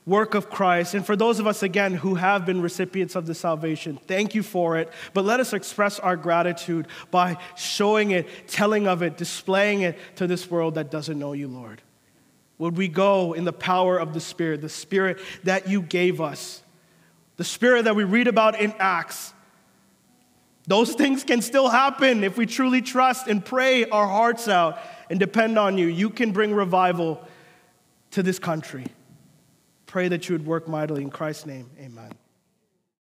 work 0.04 0.34
of 0.34 0.50
Christ. 0.50 0.94
And 0.94 1.06
for 1.06 1.14
those 1.14 1.38
of 1.38 1.46
us, 1.46 1.62
again, 1.62 1.94
who 1.94 2.16
have 2.16 2.44
been 2.44 2.60
recipients 2.60 3.14
of 3.14 3.26
the 3.26 3.34
salvation, 3.34 3.98
thank 4.06 4.34
you 4.34 4.42
for 4.42 4.76
it. 4.78 4.92
But 5.14 5.24
let 5.24 5.40
us 5.40 5.52
express 5.52 5.98
our 5.98 6.16
gratitude 6.16 6.88
by 7.10 7.38
showing 7.56 8.10
it, 8.10 8.48
telling 8.48 8.86
of 8.86 9.02
it, 9.02 9.16
displaying 9.16 9.82
it 9.82 9.98
to 10.16 10.26
this 10.26 10.50
world 10.50 10.74
that 10.74 10.90
doesn't 10.90 11.18
know 11.18 11.32
you, 11.32 11.48
Lord. 11.48 11.82
Would 12.58 12.76
we 12.76 12.88
go 12.88 13.32
in 13.32 13.44
the 13.44 13.52
power 13.52 13.98
of 13.98 14.14
the 14.14 14.20
Spirit, 14.20 14.60
the 14.60 14.68
Spirit 14.68 15.20
that 15.44 15.68
you 15.68 15.82
gave 15.82 16.20
us, 16.20 16.62
the 17.36 17.44
Spirit 17.44 17.84
that 17.84 17.96
we 17.96 18.04
read 18.04 18.28
about 18.28 18.60
in 18.60 18.72
Acts? 18.78 19.32
Those 20.66 20.94
things 20.94 21.24
can 21.24 21.42
still 21.42 21.68
happen 21.68 22.22
if 22.22 22.36
we 22.36 22.46
truly 22.46 22.82
trust 22.82 23.26
and 23.26 23.44
pray 23.44 23.84
our 23.86 24.06
hearts 24.06 24.46
out 24.46 24.78
and 25.10 25.18
depend 25.18 25.58
on 25.58 25.76
you. 25.76 25.86
You 25.86 26.08
can 26.08 26.30
bring 26.30 26.54
revival 26.54 27.26
to 28.12 28.22
this 28.22 28.38
country. 28.38 28.86
Pray 29.92 30.08
that 30.08 30.26
you 30.26 30.34
would 30.34 30.46
work 30.46 30.66
mightily 30.66 31.02
in 31.02 31.10
Christ's 31.10 31.44
name. 31.44 31.68
Amen. 31.78 32.21